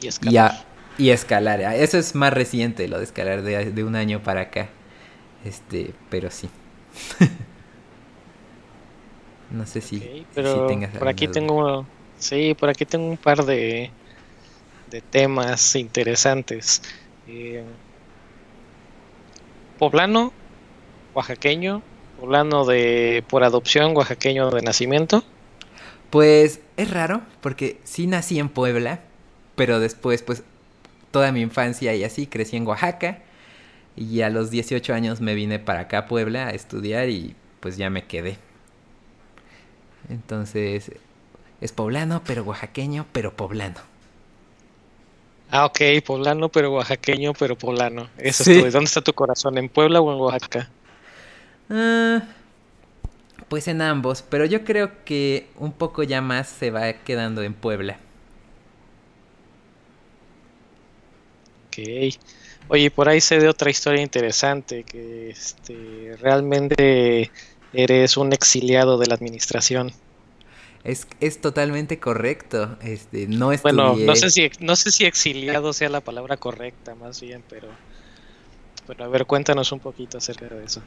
[0.00, 0.64] Y escalar.
[0.98, 1.60] Y, escalar.
[1.60, 4.68] Eso es más reciente, lo de escalar de, de un año para acá.
[5.44, 6.48] Este, pero sí.
[9.50, 11.86] no sé si, pero tengas por aquí tengo
[12.18, 13.90] sí, por aquí tengo un par de
[14.90, 16.82] de temas interesantes.
[17.26, 17.64] Eh,
[19.78, 20.32] poblano,
[21.16, 21.82] oaxaqueño,
[22.20, 25.24] poblano de por adopción, oaxaqueño de nacimiento.
[26.10, 29.00] Pues es raro, porque sí nací en Puebla,
[29.56, 30.44] pero después, pues,
[31.10, 33.22] toda mi infancia y así crecí en Oaxaca.
[33.96, 37.78] Y a los 18 años me vine para acá a Puebla a estudiar y pues
[37.78, 38.36] ya me quedé.
[40.10, 40.92] Entonces,
[41.62, 43.80] es poblano, pero oaxaqueño, pero poblano.
[45.50, 48.08] Ah, ok, poblano, pero oaxaqueño, pero poblano.
[48.18, 48.52] Eso sí.
[48.52, 48.70] es todo.
[48.70, 49.56] ¿Dónde está tu corazón?
[49.56, 50.68] ¿En Puebla o en Oaxaca?
[51.68, 52.20] Uh,
[53.48, 57.54] pues en ambos, pero yo creo que un poco ya más se va quedando en
[57.54, 57.98] Puebla.
[61.68, 61.78] Ok.
[62.68, 67.30] Oye, por ahí sé de otra historia interesante, que este, realmente
[67.72, 69.92] eres un exiliado de la administración.
[70.82, 72.76] Es, es totalmente correcto.
[72.82, 73.74] Este, no estudié...
[73.74, 77.68] Bueno, no sé si no sé si exiliado sea la palabra correcta, más bien, pero,
[78.86, 80.82] pero a ver, cuéntanos un poquito acerca de eso.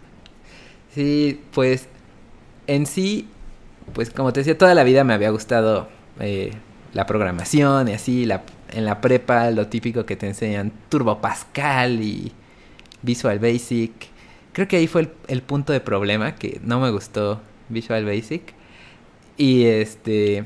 [0.93, 1.87] Sí, pues
[2.67, 3.27] en sí,
[3.93, 5.87] pues como te decía, toda la vida me había gustado
[6.19, 6.51] eh,
[6.93, 12.01] la programación y así, la, en la prepa lo típico que te enseñan Turbo Pascal
[12.01, 12.31] y
[13.01, 13.91] Visual Basic.
[14.53, 18.53] Creo que ahí fue el, punto de problema, que no me gustó Visual Basic.
[19.37, 20.45] Y este...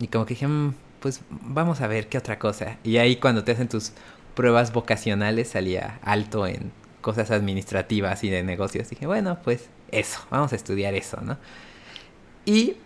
[0.00, 2.78] Y como que dije, mm, pues vamos a ver qué otra cosa.
[2.82, 3.92] Y ahí cuando te hacen tus
[4.34, 6.72] pruebas vocacionales salía alto en
[7.04, 8.88] cosas administrativas y de negocios.
[8.88, 11.36] Dije, bueno, pues eso, vamos a estudiar eso, ¿no?
[12.46, 12.76] Y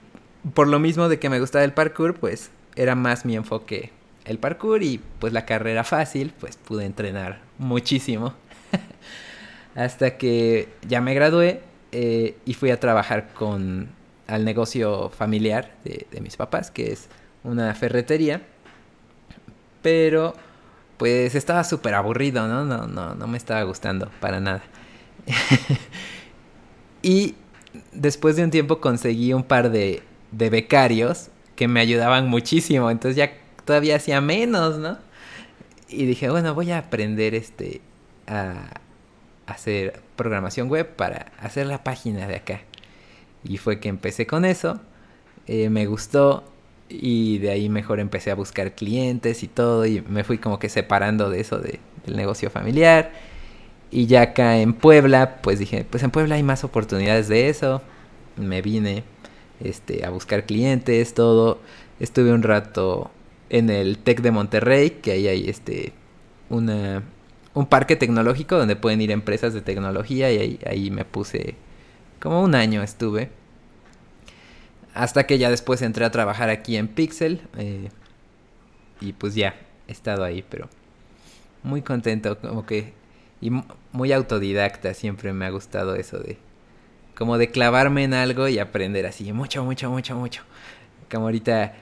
[0.55, 3.93] por lo mismo de que me gustaba el parkour, pues era más mi enfoque
[4.25, 8.35] el parkour y pues la carrera fácil, pues pude entrenar muchísimo.
[9.77, 13.89] Hasta que ya me gradué eh, y fui a trabajar con
[14.27, 17.09] al negocio familiar de, de mis papás, que es
[17.45, 18.43] una ferretería.
[19.81, 20.35] Pero
[20.99, 22.65] pues estaba súper aburrido, ¿no?
[22.65, 24.63] No, no, no me estaba gustando para nada.
[27.03, 27.35] y
[27.93, 33.17] después de un tiempo conseguí un par de, de becarios que me ayudaban muchísimo, entonces
[33.17, 33.33] ya
[33.65, 34.99] todavía hacía menos, ¿no?
[35.89, 37.81] Y dije, bueno, voy a aprender este
[38.27, 38.81] a
[39.47, 42.61] hacer programación web para hacer la página de acá.
[43.45, 44.81] Y fue que empecé con eso,
[45.47, 46.45] eh, me gustó
[46.89, 50.69] y de ahí mejor empecé a buscar clientes y todo y me fui como que
[50.69, 53.13] separando de eso de, del negocio familiar.
[53.91, 57.83] Y ya acá en Puebla pues dije pues en Puebla hay más oportunidades de eso.
[58.37, 59.05] Me vine
[59.61, 61.61] este a buscar clientes todo.
[62.01, 63.11] Estuve un rato
[63.51, 65.93] en el Tec de Monterrey que ahí hay este
[66.51, 67.03] una
[67.55, 71.57] un parque tecnológico donde pueden ir empresas de tecnología y ahí, ahí me puse
[72.21, 73.31] como un año estuve
[74.99, 77.41] hasta que ya después entré a trabajar aquí en Pixel.
[77.57, 77.89] Eh,
[79.01, 79.55] y pues ya,
[79.87, 80.69] he estado ahí, pero
[81.63, 82.93] muy contento, como que...
[83.41, 83.53] Y
[83.93, 86.37] muy autodidacta, siempre me ha gustado eso de...
[87.17, 90.43] Como de clavarme en algo y aprender así, mucho, mucho, mucho, mucho.
[91.09, 91.75] Como ahorita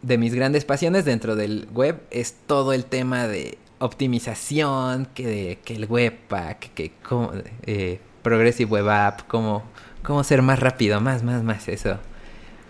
[0.00, 5.76] de mis grandes pasiones dentro del web es todo el tema de optimización, que, que
[5.76, 7.30] el webpack, que como,
[7.66, 9.64] eh, Progressive Web App, cómo,
[10.02, 11.98] cómo ser más rápido, más, más, más, eso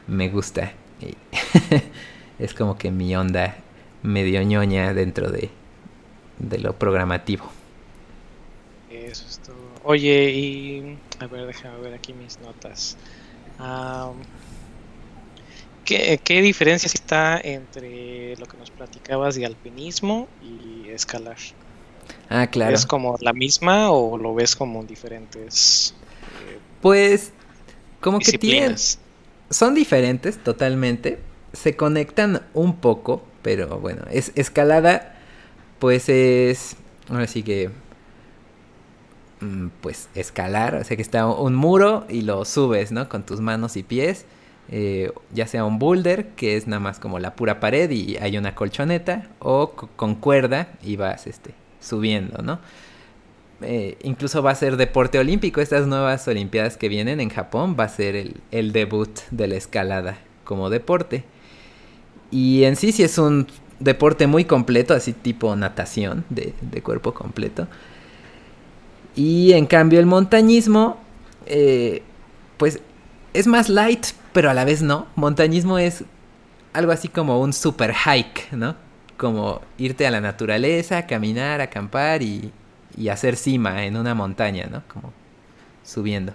[0.09, 0.73] me gusta.
[2.39, 3.57] es como que mi onda
[4.03, 5.51] medio ñoña dentro de,
[6.39, 7.45] de lo programativo.
[8.91, 9.57] Eso es todo.
[9.85, 12.97] Oye, y a ver, déjame ver aquí mis notas.
[15.85, 21.37] ¿qué, ¿Qué diferencia está entre lo que nos platicabas de alpinismo y escalar?
[22.29, 22.75] Ah, claro.
[22.75, 25.95] ¿Es como la misma o lo ves como diferentes?
[26.47, 27.33] Eh, pues,
[28.01, 28.77] como que tienen.
[29.51, 31.19] Son diferentes totalmente.
[31.53, 35.15] Se conectan un poco, pero bueno, es escalada,
[35.79, 36.77] pues es.
[37.09, 37.71] Ahora sí que.
[39.41, 43.09] Mm, pues escalar, o sea que está un muro y lo subes, ¿no?
[43.09, 44.27] Con tus manos y pies.
[44.71, 48.37] Eh, ya sea un boulder, que es nada más como la pura pared y hay
[48.37, 52.61] una colchoneta, o con cuerda y vas este, subiendo, ¿no?
[53.63, 55.61] Eh, incluso va a ser deporte olímpico.
[55.61, 58.15] Estas nuevas Olimpiadas que vienen en Japón va a ser
[58.51, 61.25] el, debut de la escalada como deporte.
[62.31, 63.47] Y en sí sí es un
[63.81, 67.67] deporte muy completo, así tipo natación de, cuerpo completo.
[69.17, 70.99] Y en cambio el montañismo,
[71.47, 72.03] eh,
[72.57, 72.81] pues
[73.35, 75.07] es más light, pero a la vez no.
[75.17, 76.05] Montañismo es
[76.73, 78.77] algo así como un super hike, ¿no?
[79.19, 82.51] como irte a la naturaleza, caminar, acampar y,
[82.99, 84.83] y hacer cima en una montaña, ¿no?
[84.93, 85.13] Como
[85.85, 86.33] subiendo.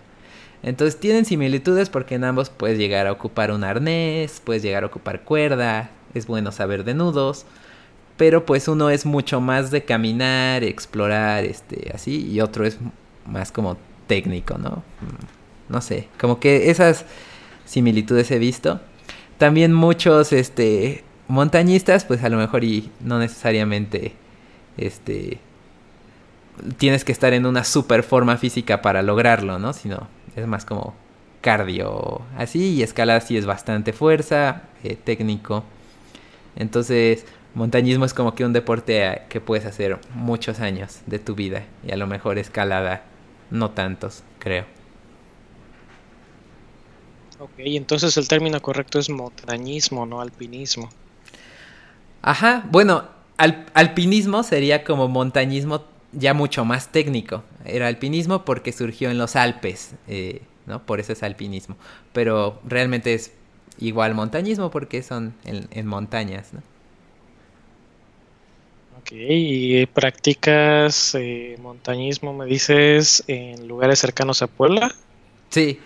[0.63, 4.87] Entonces tienen similitudes porque en ambos puedes llegar a ocupar un arnés, puedes llegar a
[4.87, 7.45] ocupar cuerda, es bueno saber de nudos,
[8.15, 12.77] pero pues uno es mucho más de caminar, explorar, este, así, y otro es
[13.25, 14.83] más como técnico, ¿no?
[15.67, 17.05] No sé, como que esas
[17.65, 18.79] similitudes he visto.
[19.37, 24.13] También muchos, este, montañistas, pues a lo mejor y no necesariamente
[24.77, 25.39] este
[26.77, 29.73] tienes que estar en una super forma física para lograrlo, ¿no?
[29.73, 30.95] Sino es más como
[31.41, 35.63] cardio así y escalada sí es bastante fuerza, eh, técnico.
[36.55, 41.35] Entonces, montañismo es como que un deporte eh, que puedes hacer muchos años de tu
[41.35, 43.03] vida y a lo mejor escalada
[43.51, 44.65] no tantos, creo.
[47.39, 50.89] Ok, entonces el término correcto es montañismo, no alpinismo.
[52.21, 53.03] Ajá, bueno,
[53.73, 57.43] alpinismo sería como montañismo ya mucho más técnico.
[57.65, 60.85] Era alpinismo porque surgió en los Alpes, eh, ¿no?
[60.85, 61.75] Por eso es alpinismo.
[62.13, 63.31] Pero realmente es
[63.79, 66.61] igual montañismo porque son en, montañas, ¿no?
[68.99, 74.95] Ok, ¿y practicas eh, montañismo, me dices, en lugares cercanos a Puebla?
[75.49, 75.79] Sí,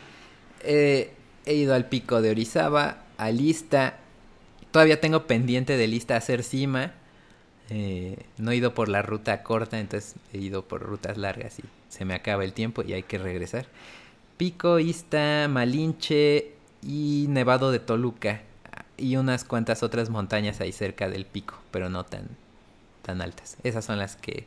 [0.62, 1.12] eh,
[1.46, 3.98] he ido al pico de Orizaba, a Lista,
[4.72, 6.94] Todavía tengo pendiente de lista hacer cima.
[7.70, 11.64] Eh, no he ido por la ruta corta, entonces he ido por rutas largas y
[11.90, 13.68] se me acaba el tiempo y hay que regresar.
[14.38, 16.54] Pico, Ista, Malinche
[16.84, 18.42] y Nevado de Toluca.
[18.98, 22.30] Y unas cuantas otras montañas ahí cerca del pico, pero no tan,
[23.04, 23.58] tan altas.
[23.64, 24.46] Esas son las que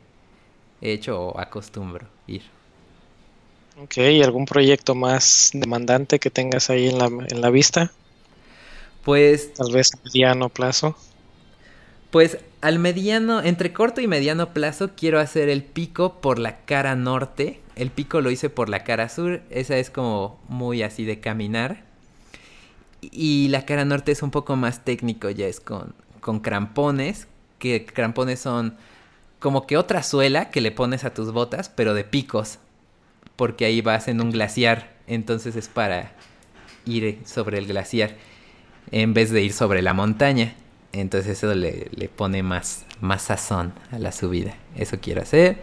[0.81, 2.43] he hecho o acostumbro ir.
[3.81, 7.91] Ok, ¿algún proyecto más demandante que tengas ahí en la, en la vista?
[9.03, 9.53] Pues.
[9.53, 10.95] Tal vez a mediano plazo.
[12.11, 16.95] Pues al mediano, entre corto y mediano plazo, quiero hacer el pico por la cara
[16.95, 17.61] norte.
[17.77, 19.41] El pico lo hice por la cara sur.
[19.49, 21.85] Esa es como muy así de caminar.
[22.99, 27.27] Y la cara norte es un poco más técnico, ya es con, con crampones.
[27.59, 28.75] Que crampones son
[29.39, 32.59] como que otra suela que le pones a tus botas, pero de picos.
[33.37, 34.91] Porque ahí vas en un glaciar.
[35.07, 36.11] Entonces es para
[36.85, 38.15] ir sobre el glaciar
[38.91, 40.55] en vez de ir sobre la montaña.
[40.93, 44.55] Entonces eso le, pone más, más sazón a la subida.
[44.75, 45.57] Eso quiero hacer.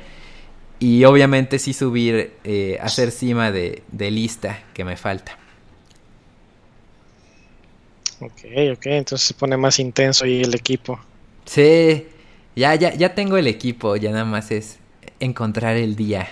[0.81, 5.38] Y obviamente sí subir, eh, hacer cima de, lista que me falta.
[8.21, 10.99] Ok, ok, entonces se pone más intenso ahí el equipo.
[11.44, 12.07] Sí,
[12.57, 14.79] ya, ya, ya tengo el equipo, ya nada más es
[15.21, 16.29] encontrar el día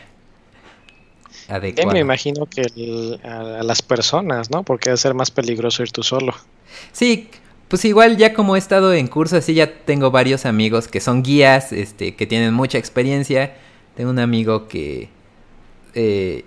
[1.48, 1.92] adecuado.
[1.92, 4.62] me imagino que a, las personas, ¿no?
[4.62, 6.34] Porque va a ser más peligroso ir tú solo.
[6.92, 7.28] Sí,
[7.68, 11.22] pues igual ya como he estado en curso así ya tengo varios amigos que son
[11.22, 13.54] guías, este, que tienen mucha experiencia.
[13.96, 15.08] Tengo un amigo que
[15.94, 16.44] eh,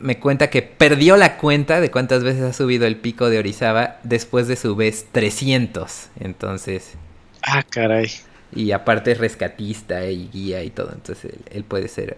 [0.00, 3.98] me cuenta que perdió la cuenta de cuántas veces ha subido el pico de Orizaba
[4.02, 6.08] después de su vez 300.
[6.20, 6.94] Entonces...
[7.42, 8.10] Ah, caray.
[8.54, 10.90] Y aparte es rescatista y guía y todo.
[10.92, 12.16] Entonces él, puede ser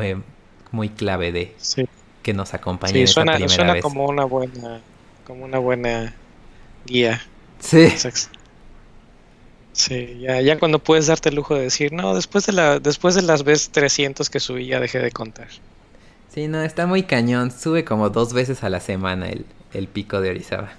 [0.00, 0.16] eh,
[0.70, 1.54] muy clave de
[2.22, 4.80] que nos acompañe en suena, primera suena como una buena
[5.26, 6.14] como una buena
[6.86, 7.22] guía.
[7.60, 7.88] Sí.
[9.72, 13.16] Sí, ya, ya cuando puedes darte el lujo de decir, no, después de, la, después
[13.16, 15.48] de las veces 300 que subí ya dejé de contar.
[16.32, 17.50] Sí, no, está muy cañón.
[17.50, 20.72] Sube como dos veces a la semana el, el pico de Orizaba.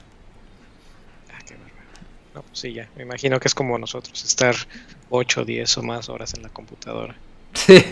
[1.33, 1.99] Ah, qué bárbaro.
[2.33, 2.89] No, pues sí, ya.
[2.95, 4.55] Me imagino que es como nosotros, estar
[5.09, 7.15] 8, 10 o más horas en la computadora.
[7.53, 7.83] Sí.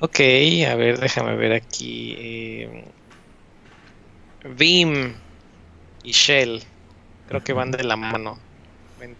[0.00, 0.20] Ok,
[0.68, 2.14] a ver, déjame ver aquí.
[2.18, 2.84] Eh,
[4.54, 5.14] Vim
[6.02, 6.62] y Shell.
[7.26, 8.40] Creo que van de la mano.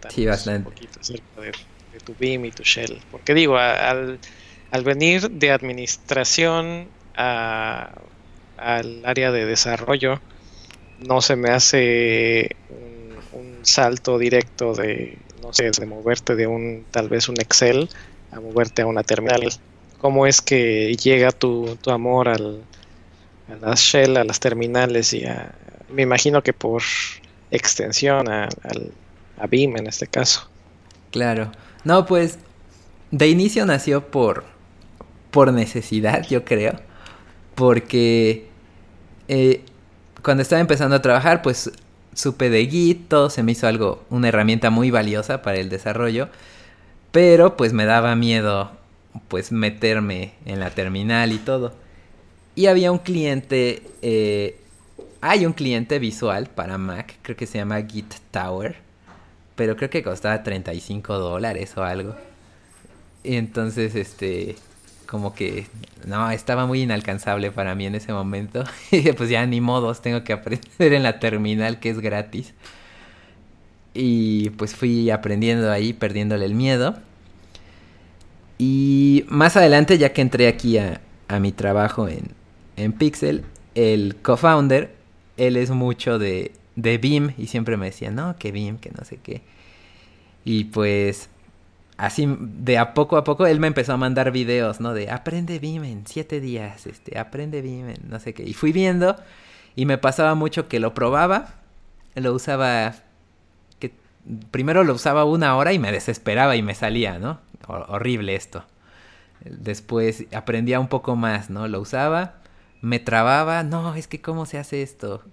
[0.09, 0.57] Sí, bastante.
[0.59, 1.51] Un poquito acerca de,
[1.91, 3.03] de tu Vim y tu Shell.
[3.09, 4.19] Porque digo, al,
[4.71, 7.93] al venir de administración a-
[8.57, 10.21] al área de desarrollo,
[10.97, 16.87] no se me hace un, un salto directo de, no sé, de moverte de un,
[16.91, 17.89] tal vez un Excel
[18.31, 19.41] a moverte a una terminal.
[19.97, 22.67] ¿Cómo es que llega tu, tu amor al,
[23.49, 25.53] a las shell, a las terminales y a,
[25.89, 26.83] me imagino que por
[27.51, 28.49] extensión a,
[29.49, 30.49] BIM en este caso?
[31.11, 31.51] Claro.
[31.83, 32.39] No, pues
[33.11, 34.45] de inicio nació por
[35.31, 36.79] por necesidad, yo creo,
[37.53, 38.47] porque
[39.27, 39.61] eh,
[40.23, 41.71] cuando estaba empezando a trabajar, pues
[42.13, 46.29] supe de Git, todo se me hizo algo, una herramienta muy valiosa para el desarrollo,
[47.11, 48.71] pero pues me daba miedo
[49.27, 51.73] pues meterme en la terminal y todo.
[52.57, 54.59] Y había un cliente, eh,
[55.21, 58.77] hay un cliente visual para Mac, creo que se llama Git Tower,
[59.55, 62.15] pero creo que costaba 35 dólares o algo.
[63.23, 64.55] Y entonces, este,
[65.05, 65.67] como que,
[66.07, 68.63] no, estaba muy inalcanzable para mí en ese momento.
[68.91, 72.55] Y pues ya ni modos, tengo que aprender en la terminal que es gratis.
[73.93, 76.97] Y pues fui aprendiendo ahí, perdiéndole el miedo.
[78.57, 82.35] Y más adelante, ya que entré aquí a, a mi trabajo en,
[82.77, 83.43] en Pixel,
[83.75, 84.95] el co-founder,
[85.37, 89.05] él es mucho de, de BIM y siempre me decía, no, que BIM, que no
[89.05, 89.41] sé qué.
[90.45, 91.29] Y pues
[91.97, 94.93] así de a poco a poco él me empezó a mandar videos, ¿no?
[94.93, 98.43] De aprende BIM en siete días, este, aprende BIM en no sé qué.
[98.43, 99.17] Y fui viendo
[99.75, 101.55] y me pasaba mucho que lo probaba,
[102.15, 102.95] lo usaba,
[104.51, 107.39] primero lo usaba una hora y me desesperaba y me salía, ¿no?
[107.67, 108.63] Hor- horrible esto.
[109.45, 111.67] Después aprendía un poco más, ¿no?
[111.67, 112.35] Lo usaba,
[112.81, 115.23] me trababa, no, es que cómo se hace esto,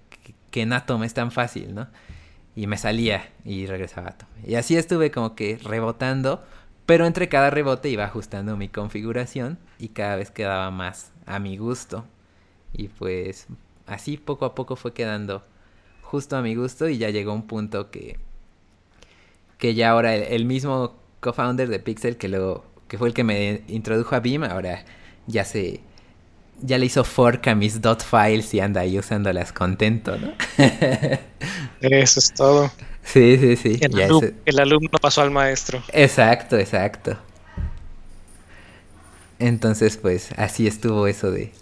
[0.51, 1.89] que, en Atom es tan fácil, ¿no?
[2.57, 4.29] Y me salía y regresaba a Atom.
[4.47, 6.45] Y así estuve como que rebotando,
[6.87, 11.57] pero entre cada rebote iba ajustando mi configuración y cada vez quedaba más a mi
[11.57, 12.05] gusto.
[12.73, 13.49] Y pues
[13.87, 15.43] así poco a poco fue quedando
[16.03, 18.19] justo a mi gusto y ya llegó un punto que
[19.59, 23.63] que ya ahora el, mismo co-founder de Pixel que luego que fue el que me
[23.69, 24.85] introdujo a BIM, ahora
[25.27, 25.81] ya se
[26.63, 30.35] ya le hizo fork a mis dot files y anda ahí usándolas contento, ¿no?
[31.81, 32.71] Eso es todo.
[33.03, 33.81] sí, sí, sí.
[33.81, 35.83] El, alum- el alumno pasó al maestro.
[35.93, 37.17] Exacto, exacto.
[39.39, 41.53] Entonces, pues así estuvo eso de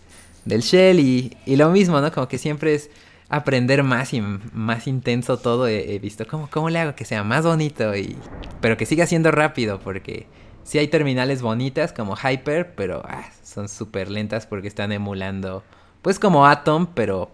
[0.44, 2.10] del shell y, y lo mismo, ¿no?
[2.12, 2.90] Como que siempre es
[3.28, 5.68] aprender más y más intenso todo.
[5.68, 8.16] He, he visto cómo, cómo le hago que sea más bonito y
[8.60, 10.26] pero que siga siendo rápido porque
[10.64, 15.64] sí hay terminales bonitas como Hyper, pero ah, son súper lentas porque están emulando
[16.02, 17.30] pues como Atom, pero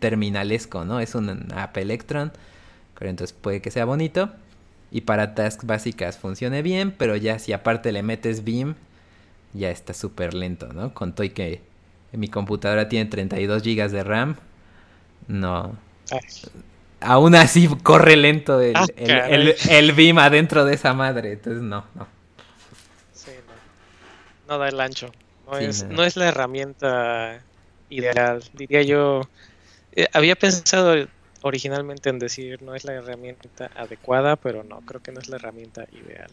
[0.00, 1.00] terminalesco, ¿no?
[1.00, 2.32] Es un app Electron,
[2.98, 4.30] pero entonces puede que sea bonito.
[4.90, 8.76] Y para tasks básicas funcione bien, pero ya si aparte le metes Beam,
[9.54, 10.94] ya está súper lento, ¿no?
[10.94, 11.62] Con todo y que
[12.12, 14.36] mi computadora tiene 32 GB de RAM,
[15.28, 15.76] no.
[16.10, 16.20] Ay,
[17.00, 19.30] Aún así corre lento el, Ah, el, caray.
[19.30, 22.06] el, el Beam adentro de esa madre, entonces no, no.
[24.50, 24.58] No.
[24.58, 25.10] Da el ancho.
[25.46, 25.96] No, Sí, es, no.
[25.96, 27.46] no es la herramienta
[27.88, 28.42] ideal.
[28.52, 29.22] Diría yo.
[29.92, 31.08] eh, había pensado
[31.42, 35.36] originalmente en decir no es la herramienta adecuada, pero no, creo que no es la
[35.36, 36.30] herramienta ideal.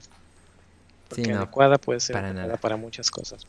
[1.09, 2.57] Porque Sí, no, adecuada puede ser para nada.
[2.57, 3.47] para muchas cosas.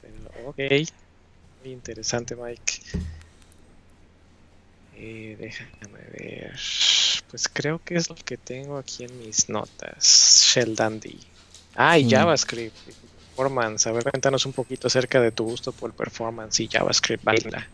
[0.00, 0.58] Pero, ok.
[1.60, 2.74] Muy interesante, Mike.
[4.92, 6.58] Eh, déjame ver.
[7.28, 10.44] Pues creo que es lo que tengo aquí en mis notas.
[10.52, 11.20] Shell Dandy.
[11.76, 12.10] Ah, y Sí.
[12.10, 12.76] JavaScript.
[13.36, 13.86] Performance.
[13.86, 17.22] A ver, cuéntanos un poquito acerca de tu gusto por performance y JavaScript.
[17.22, 17.68] Vanilla.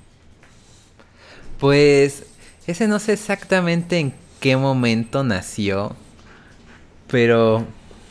[1.58, 2.24] Pues
[2.66, 5.94] ese no sé exactamente en qué momento nació,
[7.08, 7.64] pero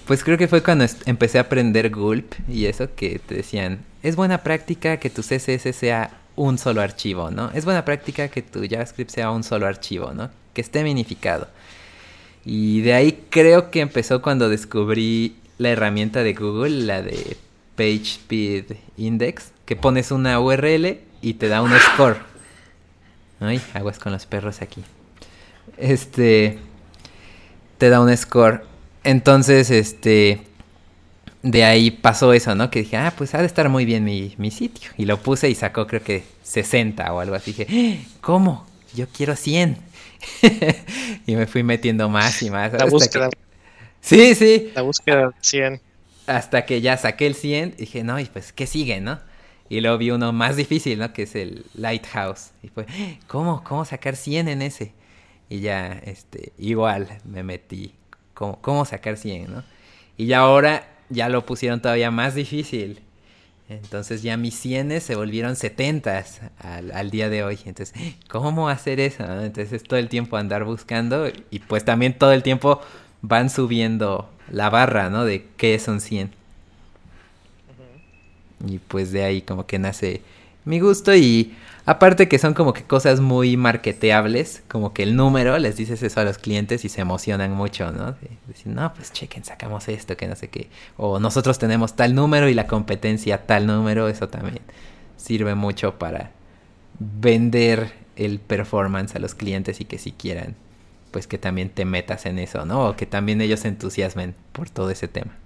[0.06, 4.16] pues creo que fue cuando empecé a aprender Gulp y eso que te decían, es
[4.16, 7.52] buena práctica que tu CSS sea un solo archivo, ¿no?
[7.54, 10.30] Es buena práctica que tu JavaScript sea un solo archivo, ¿no?
[10.54, 11.50] Que esté minificado.
[12.46, 17.38] Y de ahí creo que empezó cuando descubrí la herramienta de Google, la de
[17.76, 22.18] PageSpeed Index, que pones una URL y te da un score.
[23.40, 24.84] Ay, aguas con los perros aquí.
[25.78, 26.58] este,
[27.78, 28.66] te da un score.
[29.04, 30.42] Entonces, este,
[31.44, 32.72] de ahí pasó eso, ¿no?
[32.72, 34.90] Que dije, ah, pues ha de estar muy bien mi, mi sitio.
[34.98, 37.54] Y lo puse y sacó creo que 60 o algo así.
[37.54, 38.04] Dije, ¡Ah!
[38.20, 38.66] ¿cómo?
[38.96, 39.78] Yo quiero 100.
[41.28, 42.74] y me fui metiendo más y más.
[42.74, 43.30] La búsqueda.
[44.02, 44.72] Sí, sí.
[44.76, 45.80] La búsqueda 100.
[46.28, 49.20] Hasta que ya saqué el 100, dije, no, y pues, ¿qué sigue, no?
[49.70, 51.14] Y luego vi uno más difícil, ¿no?
[51.14, 52.52] Que es el Lighthouse.
[52.62, 52.86] Y fue,
[53.28, 53.64] ¿cómo?
[53.64, 54.94] ¿Cómo sacar 100 en ese?
[55.50, 57.94] Y ya, este, igual me metí.
[58.34, 59.64] ¿Cómo, cómo sacar 100, no?
[60.18, 63.02] Y ya ahora ya lo pusieron todavía más difícil.
[63.70, 66.26] Entonces ya mis 100 se volvieron 70
[66.60, 67.58] al, al, día de hoy.
[67.66, 67.94] Entonces,
[68.30, 69.24] ¿cómo hacer eso?
[69.42, 72.82] Entonces todo el tiempo andar buscando y pues también todo el tiempo
[73.22, 75.26] van subiendo la barra, ¿no?
[75.26, 76.32] De qué son 100.
[78.68, 80.22] Y pues de ahí como que nace
[80.66, 81.56] mi gusto y
[81.86, 86.20] aparte que son como que cosas muy marketeables, como que el número, les dices eso
[86.20, 88.16] a los clientes y se emocionan mucho, ¿no?
[88.48, 90.70] decir, no, pues chequen, sacamos esto, que no sé qué.
[90.98, 94.60] O nosotros tenemos tal número y la competencia tal número, eso también
[95.18, 96.32] sirve mucho para
[97.00, 100.56] vender el performance a los clientes y que si quieran,
[101.12, 102.90] pues que también te metas en eso, ¿no?
[102.90, 105.38] O que también ellos se entusiasmen por todo ese tema.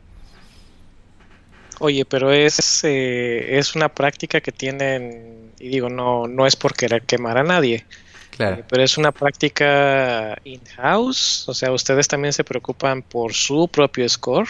[1.79, 6.73] Oye, pero es, eh, es una práctica que tienen, y digo, no, no es por
[6.73, 7.85] querer quemar a nadie,
[8.31, 8.57] claro.
[8.57, 14.07] Eh, pero es una práctica in-house, o sea, ustedes también se preocupan por su propio
[14.07, 14.47] score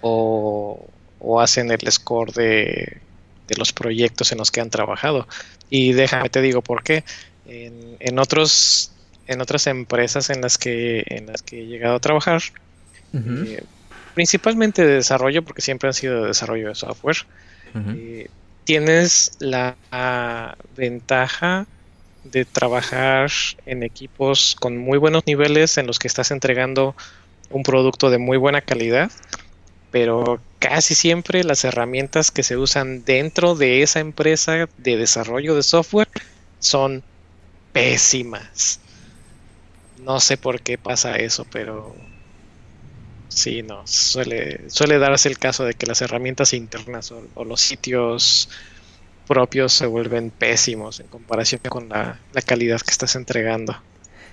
[0.00, 0.88] o,
[1.20, 3.00] o hacen el score de,
[3.46, 5.28] de, los proyectos en los que han trabajado.
[5.68, 7.04] Y déjame te digo por qué.
[7.46, 8.92] En, en, otros,
[9.30, 12.42] en otras empresas en las que, en las que he llegado a trabajar,
[13.12, 13.46] uh -huh.
[13.46, 13.64] eh,
[14.14, 17.18] principalmente de desarrollo, porque siempre han sido de desarrollo de software,
[17.74, 17.96] uh -huh.
[17.96, 18.30] eh,
[18.64, 19.76] tienes la
[20.76, 21.66] ventaja
[22.24, 23.30] de trabajar
[23.66, 26.94] en equipos con muy buenos niveles en los que estás entregando
[27.50, 29.10] un producto de muy buena calidad,
[29.92, 35.62] pero casi siempre las herramientas que se usan dentro de esa empresa de desarrollo de
[35.62, 36.08] software
[36.58, 37.02] son
[37.72, 38.80] pésimas.
[40.04, 41.94] No sé por qué pasa eso, pero
[43.30, 48.48] Sí, no, suele, suele darse el caso de que las herramientas internas o, los sitios
[49.28, 53.76] propios se vuelven pésimos en comparación con la, la, calidad que estás entregando.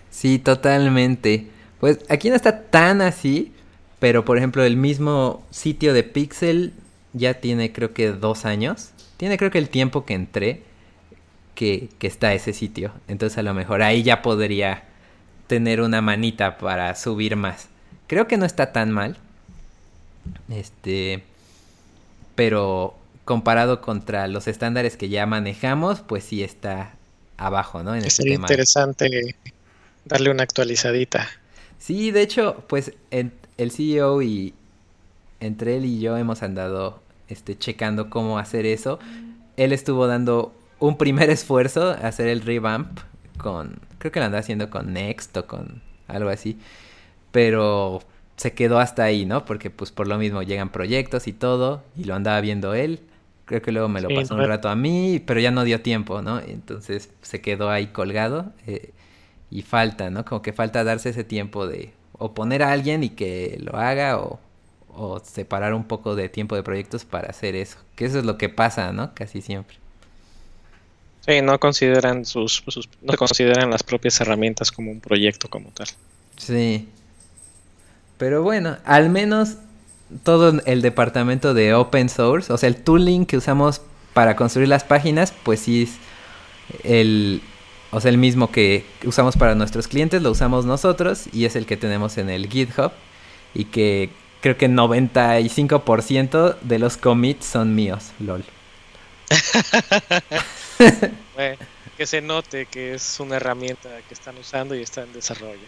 [0.10, 1.48] Sí, totalmente.
[1.80, 3.54] Pues aquí no está tan así,
[4.00, 6.74] pero por ejemplo el mismo sitio de Pixel
[7.14, 8.90] ya tiene creo que dos años.
[9.18, 10.64] Tiene creo que el tiempo que entré
[11.54, 12.94] que, que está ese sitio.
[13.08, 14.87] Entonces a lo mejor ahí ya podría
[15.48, 17.68] tener una manita para subir más.
[18.08, 19.18] Creo que no está tan mal.
[20.50, 21.24] Este.
[22.36, 22.96] Pero
[23.26, 26.94] comparado contra los estándares que ya manejamos, pues sí está
[27.38, 27.94] abajo, ¿no?
[27.94, 28.46] En este Sería tema.
[28.46, 29.36] interesante
[30.06, 31.28] darle una actualizadita.
[31.78, 34.54] Sí, de hecho, pues en, el CEO y
[35.40, 39.00] entre él y yo hemos andado este, checando cómo hacer eso.
[39.58, 43.00] Él estuvo dando un primer esfuerzo a hacer el revamp
[43.38, 46.58] con, creo que lo anda haciendo con Next o con algo así
[47.32, 48.02] pero
[48.36, 49.46] se quedó hasta ahí, ¿no?
[49.46, 53.02] Porque pues por lo mismo llegan proyectos y todo, y lo andaba viendo él.
[53.46, 55.82] Creo que luego me lo sí, pasó un rato a mí, pero ya no dio
[55.82, 56.40] tiempo, ¿no?
[56.40, 58.92] Entonces se quedó ahí colgado eh,
[59.52, 60.26] y falta, ¿no?
[60.26, 64.18] Como que falta darse ese tiempo de o poner a alguien y que lo haga
[64.20, 64.40] o,
[64.90, 67.78] o separar un poco de tiempo de proyectos para hacer eso.
[67.96, 69.14] Que eso es lo que pasa, ¿no?
[69.14, 69.78] Casi siempre.
[71.28, 75.88] Sí, no consideran sus, sus no consideran las propias herramientas como un proyecto como tal.
[76.38, 76.88] Sí,
[78.18, 79.58] pero bueno, al menos
[80.24, 83.82] todo el departamento de open source, o sea, el tooling que usamos
[84.14, 85.92] para construir las páginas, pues sí es
[86.84, 87.42] el,
[87.92, 91.66] o sea, el mismo que usamos para nuestros clientes, lo usamos nosotros y es el
[91.66, 92.92] que tenemos en el GitHub
[93.54, 94.10] y que
[94.42, 98.44] creo que 95% de los commits son míos, lol.
[101.36, 101.58] bueno,
[101.98, 105.68] que se note que es una herramienta que están usando y está en desarrollo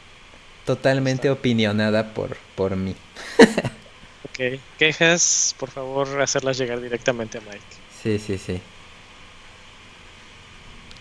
[0.69, 2.95] totalmente opinionada por, por mí.
[4.29, 7.59] ok, quejas, por favor, hacerlas llegar directamente a Mike.
[8.03, 8.61] Sí, sí, sí.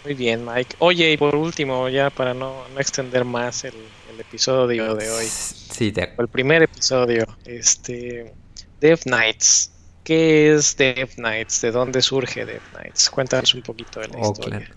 [0.05, 0.77] Muy bien, Mike.
[0.79, 3.75] Oye, y por último, ya para no, no extender más el,
[4.11, 5.27] el, episodio de hoy.
[5.27, 6.15] Sí, te...
[6.17, 8.33] El primer episodio, este,
[8.81, 9.71] Dev Nights.
[10.09, 11.61] ¿Qué es Dev Nights?
[11.61, 13.11] ¿De dónde surge Dev Nights?
[13.11, 14.61] Cuéntanos un poquito de la oh, historia.
[14.61, 14.75] Claro.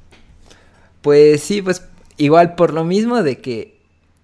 [1.02, 3.80] Pues sí, pues igual por lo mismo de que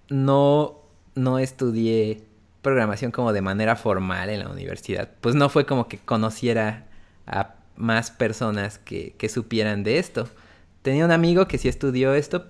[0.10, 0.82] no,
[1.16, 2.24] no estudié
[2.62, 5.10] programación como de manera formal en la universidad.
[5.22, 6.88] Pues no fue como que conociera
[7.26, 10.28] a más personas que, que supieran de esto.
[10.82, 12.48] Tenía un amigo que sí estudió esto,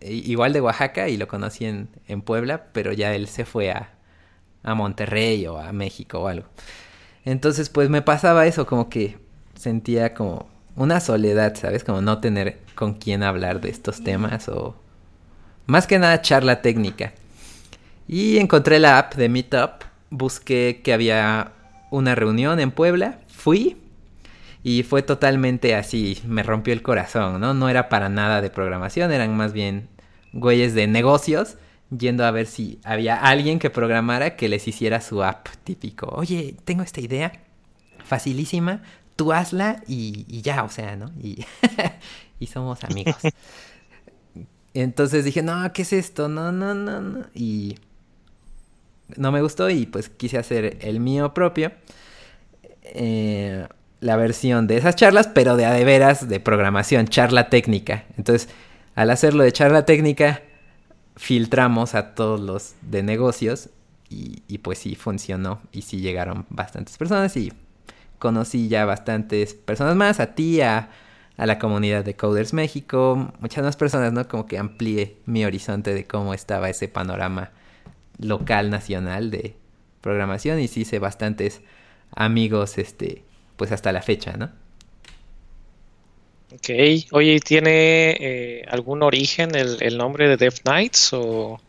[0.00, 3.92] igual de Oaxaca y lo conocí en, en Puebla, pero ya él se fue a,
[4.62, 6.46] a Monterrey o a México o algo.
[7.24, 9.18] Entonces, pues me pasaba eso, como que
[9.54, 11.84] sentía como una soledad, ¿sabes?
[11.84, 14.74] Como no tener con quién hablar de estos temas o
[15.66, 17.12] más que nada charla técnica.
[18.08, 21.52] Y encontré la app de Meetup, busqué que había
[21.90, 23.76] una reunión en Puebla, fui
[24.64, 27.54] y fue totalmente así, me rompió el corazón, ¿no?
[27.54, 29.88] No era para nada de programación, eran más bien
[30.32, 31.56] güeyes de negocios
[31.96, 36.06] yendo a ver si había alguien que programara que les hiciera su app típico.
[36.08, 37.32] Oye, tengo esta idea
[38.04, 38.82] facilísima,
[39.16, 41.10] tú hazla y, ya, o sea, ¿no?
[41.22, 41.44] Y,
[42.40, 43.16] y somos amigos.
[44.74, 46.28] Entonces dije, no, ¿qué es esto?
[46.28, 47.26] No, no, no, no.
[47.34, 47.76] Y
[49.16, 51.72] no me gustó y pues quise hacer el mío propio.
[52.82, 53.66] Eh,
[54.00, 58.04] la versión de esas charlas, pero de a de veras de programación, charla técnica.
[58.16, 58.48] Entonces,
[58.94, 60.42] al hacerlo de charla técnica,
[61.16, 63.70] filtramos a todos los de negocios
[64.08, 67.50] y, pues sí funcionó y sí llegaron bastantes personas y
[68.18, 70.90] conocí ya bastantes personas más, a ti, a,
[71.38, 74.28] a la comunidad de Coders México, muchas más personas, ¿no?
[74.28, 77.52] Como que amplié mi horizonte de cómo estaba ese panorama
[78.18, 79.56] local, nacional de
[80.02, 81.62] programación y sí hice bastantes
[82.14, 83.24] amigos, este,
[83.56, 84.50] pues hasta la fecha, ¿no?
[86.54, 86.68] Ok,
[87.12, 91.60] oye, ¿tiene eh, algún origen el, el, nombre de Death Knights o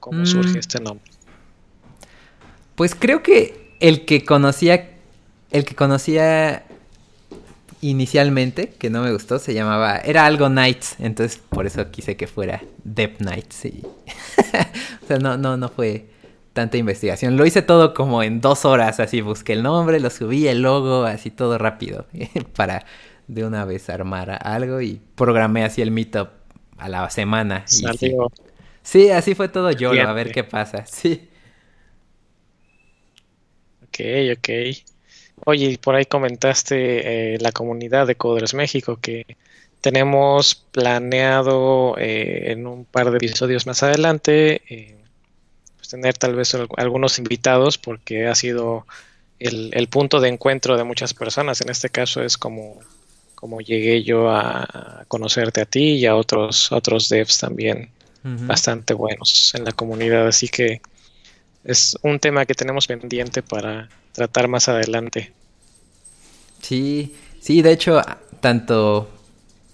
[0.00, 0.26] cómo mm.
[0.26, 1.10] surge este nombre?
[2.74, 4.90] Pues creo que el que conocía,
[5.50, 6.64] el que conocía
[7.80, 12.26] inicialmente, que no me gustó, se llamaba, era algo Knights, entonces por eso quise que
[12.26, 13.64] fuera Death Knights.
[13.64, 13.82] Y...
[15.02, 16.06] o sea, no, no, no fue
[16.52, 17.36] tanta investigación.
[17.36, 21.04] Lo hice todo como en dos horas, así busqué el nombre, lo subí, el logo,
[21.04, 22.06] así todo rápido,
[22.56, 22.86] para
[23.34, 26.28] de una vez armar algo y programé así el meetup
[26.78, 27.64] a la semana.
[27.66, 28.16] Y sí.
[28.82, 29.10] sí.
[29.10, 30.84] así fue todo yo, a ver qué pasa.
[30.86, 31.28] Sí.
[33.84, 34.00] Ok,
[34.38, 34.48] ok.
[35.44, 39.36] Oye, por ahí comentaste eh, la comunidad de Coders México que
[39.80, 44.96] tenemos planeado eh, en un par de episodios más adelante eh,
[45.76, 48.86] pues tener tal vez algunos invitados porque ha sido
[49.40, 51.60] el, el, punto de encuentro de muchas personas.
[51.60, 52.78] En este caso es como
[53.42, 57.90] como llegué yo a conocerte a ti y a otros, otros devs también
[58.22, 60.28] bastante buenos en la comunidad.
[60.28, 60.80] Así que
[61.64, 65.32] es un tema que tenemos pendiente para tratar más adelante.
[66.60, 68.00] Sí, sí, de hecho,
[68.38, 69.10] tanto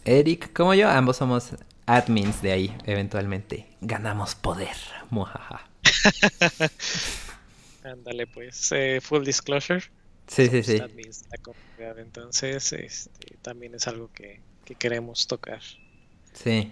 [0.07, 1.51] Eric como yo, ambos somos
[1.85, 3.67] admins de ahí, eventualmente.
[3.83, 4.77] Ganamos poder.
[7.85, 9.83] Ándale, pues, eh, full disclosure.
[10.29, 10.79] Sí, sí, sí.
[11.97, 14.41] Entonces, este, también es algo que,
[14.79, 15.61] queremos tocar.
[16.35, 16.71] Sí.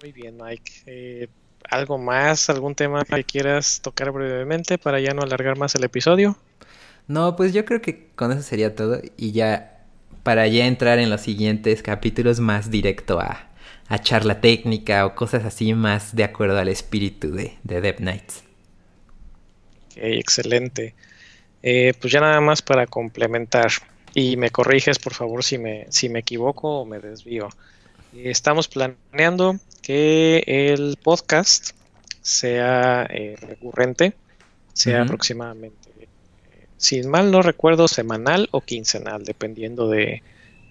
[0.00, 0.72] Muy bien, Mike.
[0.86, 1.28] Eh,
[1.70, 2.50] ¿Algo más?
[2.50, 6.36] ¿Algún tema que quieras tocar brevemente para ya no alargar más el episodio?
[7.06, 9.00] No, pues yo creo que con eso sería todo.
[9.16, 9.84] Y ya,
[10.22, 13.50] para ya entrar en los siguientes capítulos más directo a,
[13.88, 18.42] a charla técnica o cosas así más de acuerdo al espíritu de, de Dev Knights.
[19.86, 20.94] Ok, excelente.
[21.62, 23.70] Eh, pues ya nada más para complementar
[24.14, 27.48] y me corriges por favor si me, si me equivoco o me desvío.
[28.12, 31.70] Estamos planeando que el podcast
[32.20, 34.14] sea eh, recurrente,
[34.74, 36.08] sea aproximadamente, eh,
[36.76, 40.22] si mal no recuerdo, semanal o quincenal, dependiendo de,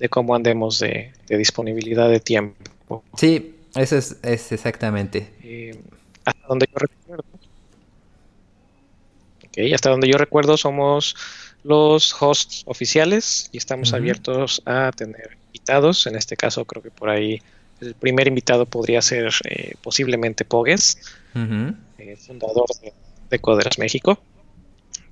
[0.09, 3.03] cómo andemos de, disponibilidad de tiempo.
[3.17, 5.79] Sí, eso es, es exactamente.
[6.25, 7.23] hasta donde yo recuerdo,
[9.74, 11.16] hasta donde yo recuerdo somos
[11.64, 16.08] los hosts oficiales y estamos abiertos a tener invitados.
[16.08, 17.41] En este caso creo que por ahí
[17.82, 20.97] el primer invitado podría ser eh, posiblemente Pogues,
[21.36, 22.68] eh, fundador
[23.30, 24.20] de, Coderas México.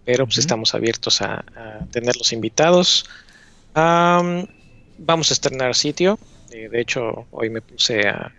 [0.05, 1.43] Pero pues estamos abiertos a,
[1.91, 3.05] tener los invitados.
[3.73, 6.17] vamos a estrenar sitio.
[6.51, 8.33] Eh, de hecho, hoy me puse a,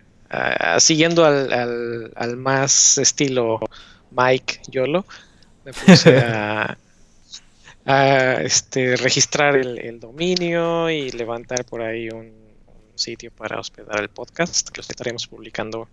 [0.79, 3.59] siguiendo al, al, más estilo
[4.11, 5.05] Mike Yolo
[5.65, 6.17] me puse
[7.85, 12.39] a, este, registrar el, dominio y levantar por ahí un,
[12.95, 15.89] sitio para hospedar el podcast, que lo estaremos publicando.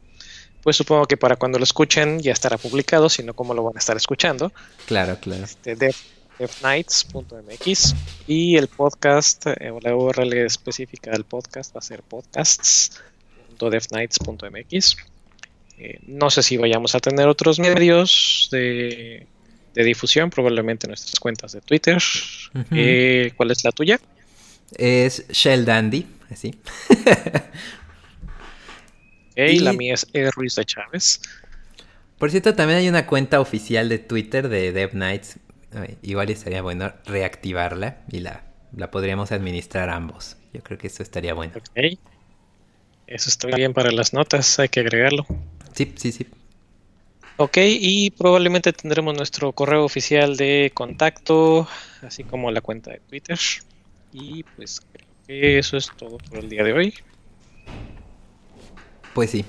[0.62, 3.79] Pues supongo que para cuando lo escuchen ya estará publicado, sino cómo lo van a
[3.79, 4.53] estar escuchando.
[4.87, 5.45] Claro, claro.
[5.45, 5.75] Este,
[6.39, 7.95] devnights.mx
[8.27, 14.97] y el podcast, eh, la URL específica del podcast va a ser podcasts.devnights.mx.
[15.79, 19.27] Eh, no sé si vayamos a tener otros medios de
[19.79, 22.03] de difusión, probablemente nuestras cuentas de Twitter.
[22.72, 24.01] Eh, ¿Cuál es la tuya?
[24.76, 26.53] Es Shell Dandy, así.
[29.37, 30.29] y la mía es e.
[30.33, 31.20] Ruiz de Chávez.
[32.18, 35.39] Por cierto, también hay una cuenta oficial de Twitter de Dev Nights.
[36.03, 38.43] Igual estaría bueno reactivarla y la,
[38.76, 40.39] la podríamos administrar ambos.
[40.53, 41.53] Yo creo que eso estaría bueno.
[41.57, 41.99] Ok.
[43.07, 45.24] Eso está bien para las notas, hay que agregarlo.
[45.72, 46.26] Sí, sí, sí.
[47.41, 51.68] Ok, y probablemente tendremos nuestro correo oficial de contacto,
[52.03, 53.39] así como la cuenta de Twitter.
[54.12, 56.95] Y pues creo que eso es todo por el día de hoy.
[59.14, 59.45] Pues sí.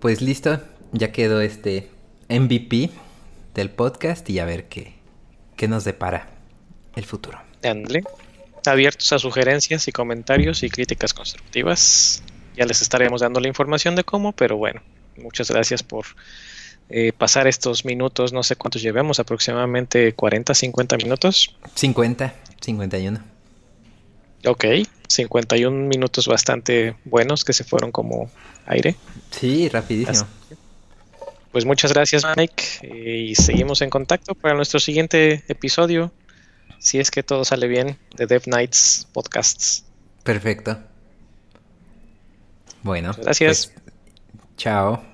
[0.00, 0.58] Pues listo,
[0.92, 1.90] ya quedó este
[2.30, 2.88] MVP
[3.52, 4.94] del podcast y a ver qué,
[5.54, 6.30] qué nos depara
[6.96, 7.38] el futuro.
[7.62, 8.04] Ándale.
[8.64, 12.22] Abiertos a sugerencias y comentarios y críticas constructivas.
[12.56, 14.80] Ya les estaremos dando la información de cómo, pero bueno,
[15.16, 16.06] muchas gracias por
[16.90, 21.56] eh, pasar estos minutos, no sé cuántos llevemos, aproximadamente 40, 50 minutos.
[21.74, 23.20] 50, 51.
[24.46, 24.64] Ok,
[25.08, 28.30] 51 minutos bastante buenos que se fueron como
[28.66, 28.96] aire.
[29.30, 30.28] Sí, rapidísimo.
[31.50, 36.12] Pues muchas gracias Mike eh, y seguimos en contacto para nuestro siguiente episodio,
[36.80, 39.84] si es que todo sale bien, de Dev Nights Podcasts.
[40.24, 40.78] Perfecto.
[42.82, 43.12] Bueno.
[43.16, 43.68] Gracias.
[43.68, 43.83] Pues,
[44.56, 45.13] chao.